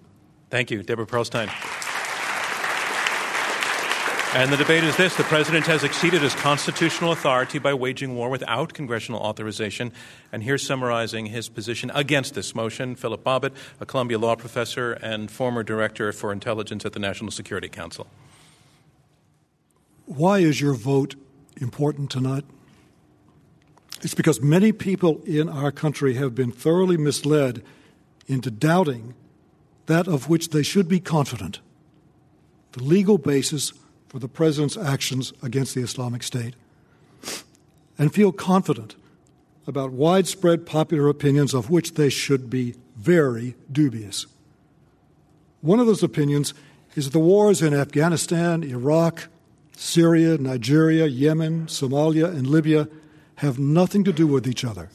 [0.49, 1.49] Thank you, Deborah Pearlstein.
[4.35, 8.29] And the debate is this the president has exceeded his constitutional authority by waging war
[8.29, 9.91] without congressional authorization.
[10.31, 15.31] And here's summarizing his position against this motion Philip Bobbitt, a Columbia law professor and
[15.31, 18.05] former director for intelligence at the National Security Council.
[20.05, 21.15] Why is your vote
[21.59, 22.45] important tonight?
[24.03, 27.63] It's because many people in our country have been thoroughly misled
[28.27, 29.15] into doubting
[29.87, 31.61] that of which they should be confident
[32.73, 33.73] the legal basis
[34.09, 36.55] for the president's actions against the Islamic State,
[37.97, 38.95] and feel confident
[39.67, 44.25] about widespread popular opinions of which they should be very dubious.
[45.61, 46.53] One of those opinions
[46.95, 49.27] is that the wars in Afghanistan, Iraq,
[49.77, 52.87] Syria, Nigeria, Yemen, Somalia, and Libya
[53.35, 54.89] have nothing to do with each other.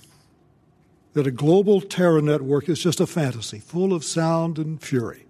[1.13, 5.25] That a global terror network is just a fantasy, full of sound and fury.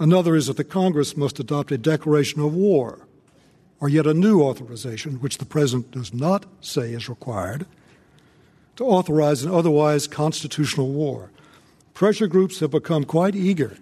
[0.00, 3.06] Another is that the Congress must adopt a declaration of war,
[3.80, 7.66] or yet a new authorization, which the President does not say is required,
[8.76, 11.30] to authorize an otherwise constitutional war.
[11.92, 13.76] Pressure groups have become quite eager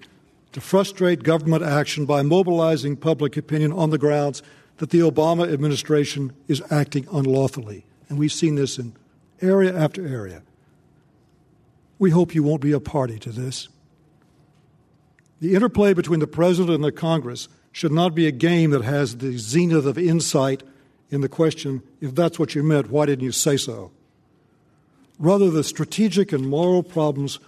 [0.50, 4.42] to frustrate government action by mobilizing public opinion on the grounds
[4.78, 7.84] that the Obama administration is acting unlawfully.
[8.08, 8.92] And we've seen this in
[9.40, 10.42] area after area.
[12.00, 13.68] We hope you won't be a party to this.
[15.40, 19.18] The interplay between the President and the Congress should not be a game that has
[19.18, 20.62] the zenith of insight
[21.10, 23.90] in the question if that's what you meant, why didn't you say so?
[25.18, 27.38] Rather, the strategic and moral problems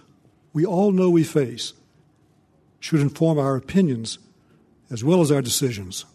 [0.53, 1.73] we all know we face
[2.79, 4.19] should inform our opinions
[4.89, 6.05] as well as our decisions.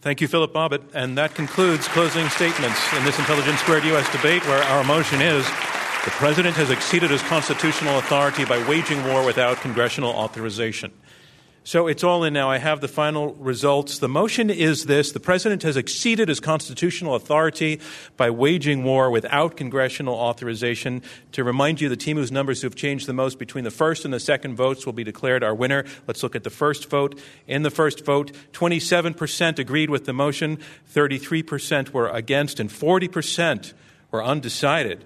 [0.00, 0.82] Thank you, Philip Bobbitt.
[0.94, 4.10] And that concludes closing statements in this Intelligence Squared U.S.
[4.12, 5.44] debate, where our motion is
[6.08, 10.90] the President has exceeded his constitutional authority by waging war without congressional authorization.
[11.64, 12.48] So it's all in now.
[12.48, 13.98] I have the final results.
[13.98, 17.78] The motion is this the president has exceeded his constitutional authority
[18.16, 21.02] by waging war without congressional authorization.
[21.32, 24.14] To remind you, the team whose numbers have changed the most between the first and
[24.14, 25.84] the second votes will be declared our winner.
[26.06, 27.20] Let's look at the first vote.
[27.46, 30.58] In the first vote, 27% agreed with the motion,
[30.94, 33.74] 33% were against, and 40%
[34.10, 35.04] were undecided.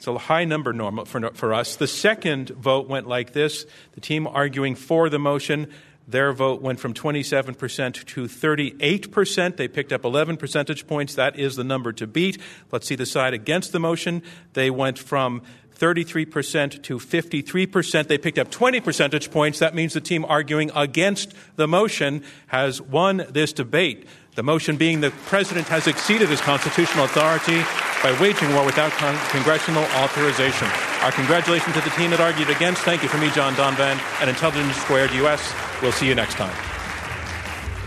[0.00, 1.76] It's a high number normal for, for us.
[1.76, 5.70] The second vote went like this the team arguing for the motion.
[6.08, 9.56] Their vote went from 27% to 38%.
[9.58, 11.16] They picked up 11 percentage points.
[11.16, 12.40] That is the number to beat.
[12.72, 14.22] Let's see the side against the motion.
[14.54, 15.42] They went from
[15.78, 18.08] 33% to 53%.
[18.08, 19.58] They picked up 20 percentage points.
[19.58, 24.06] That means the team arguing against the motion has won this debate.
[24.36, 27.62] The motion being the president has exceeded his constitutional authority
[28.00, 30.68] by waging war without con- congressional authorization.
[31.02, 32.82] Our congratulations to the team that argued against.
[32.82, 35.52] Thank you from me, John Donvan, and Intelligence Squared US.
[35.82, 36.79] We'll see you next time.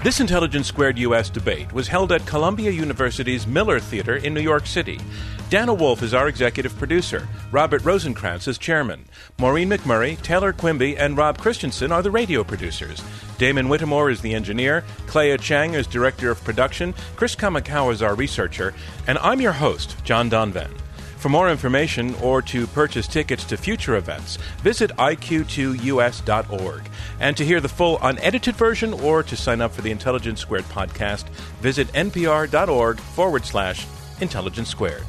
[0.04, 4.68] This Intelligence Squared US debate was held at Columbia University's Miller Theater in New York
[4.68, 5.00] City.
[5.50, 7.26] Dana Wolf is our executive producer.
[7.52, 9.06] Robert Rosenkrantz is chairman.
[9.40, 13.02] Maureen McMurray, Taylor Quimby, and Rob Christensen are the radio producers.
[13.38, 14.84] Damon Whittemore is the engineer.
[15.08, 16.94] Clea Chang is director of production.
[17.16, 18.74] Chris Kamakawa is our researcher.
[19.08, 20.72] And I'm your host, John Donvan.
[21.24, 26.82] For more information or to purchase tickets to future events, visit iq2us.org.
[27.22, 30.66] And to hear the full unedited version or to sign up for the Intelligence Squared
[30.66, 31.30] podcast,
[31.62, 33.88] visit npr.org forward slash
[34.20, 35.06] intelligence squared.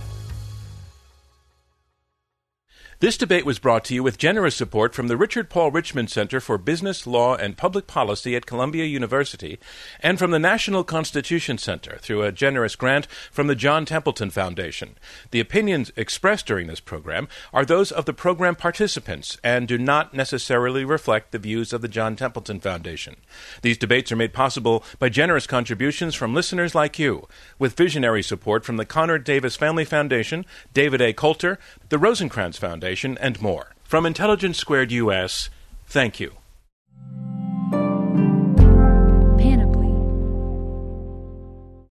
[3.04, 6.40] This debate was brought to you with generous support from the Richard Paul Richman Center
[6.40, 9.58] for Business, Law, and Public Policy at Columbia University
[10.00, 14.96] and from the National Constitution Center through a generous grant from the John Templeton Foundation.
[15.32, 20.14] The opinions expressed during this program are those of the program participants and do not
[20.14, 23.16] necessarily reflect the views of the John Templeton Foundation.
[23.60, 27.28] These debates are made possible by generous contributions from listeners like you,
[27.58, 31.12] with visionary support from the Conard Davis Family Foundation, David A.
[31.12, 31.58] Coulter,
[31.90, 33.74] the Rosenkrantz Foundation, and more.
[33.82, 35.50] From Intelligence Squared US,
[35.86, 36.43] thank you.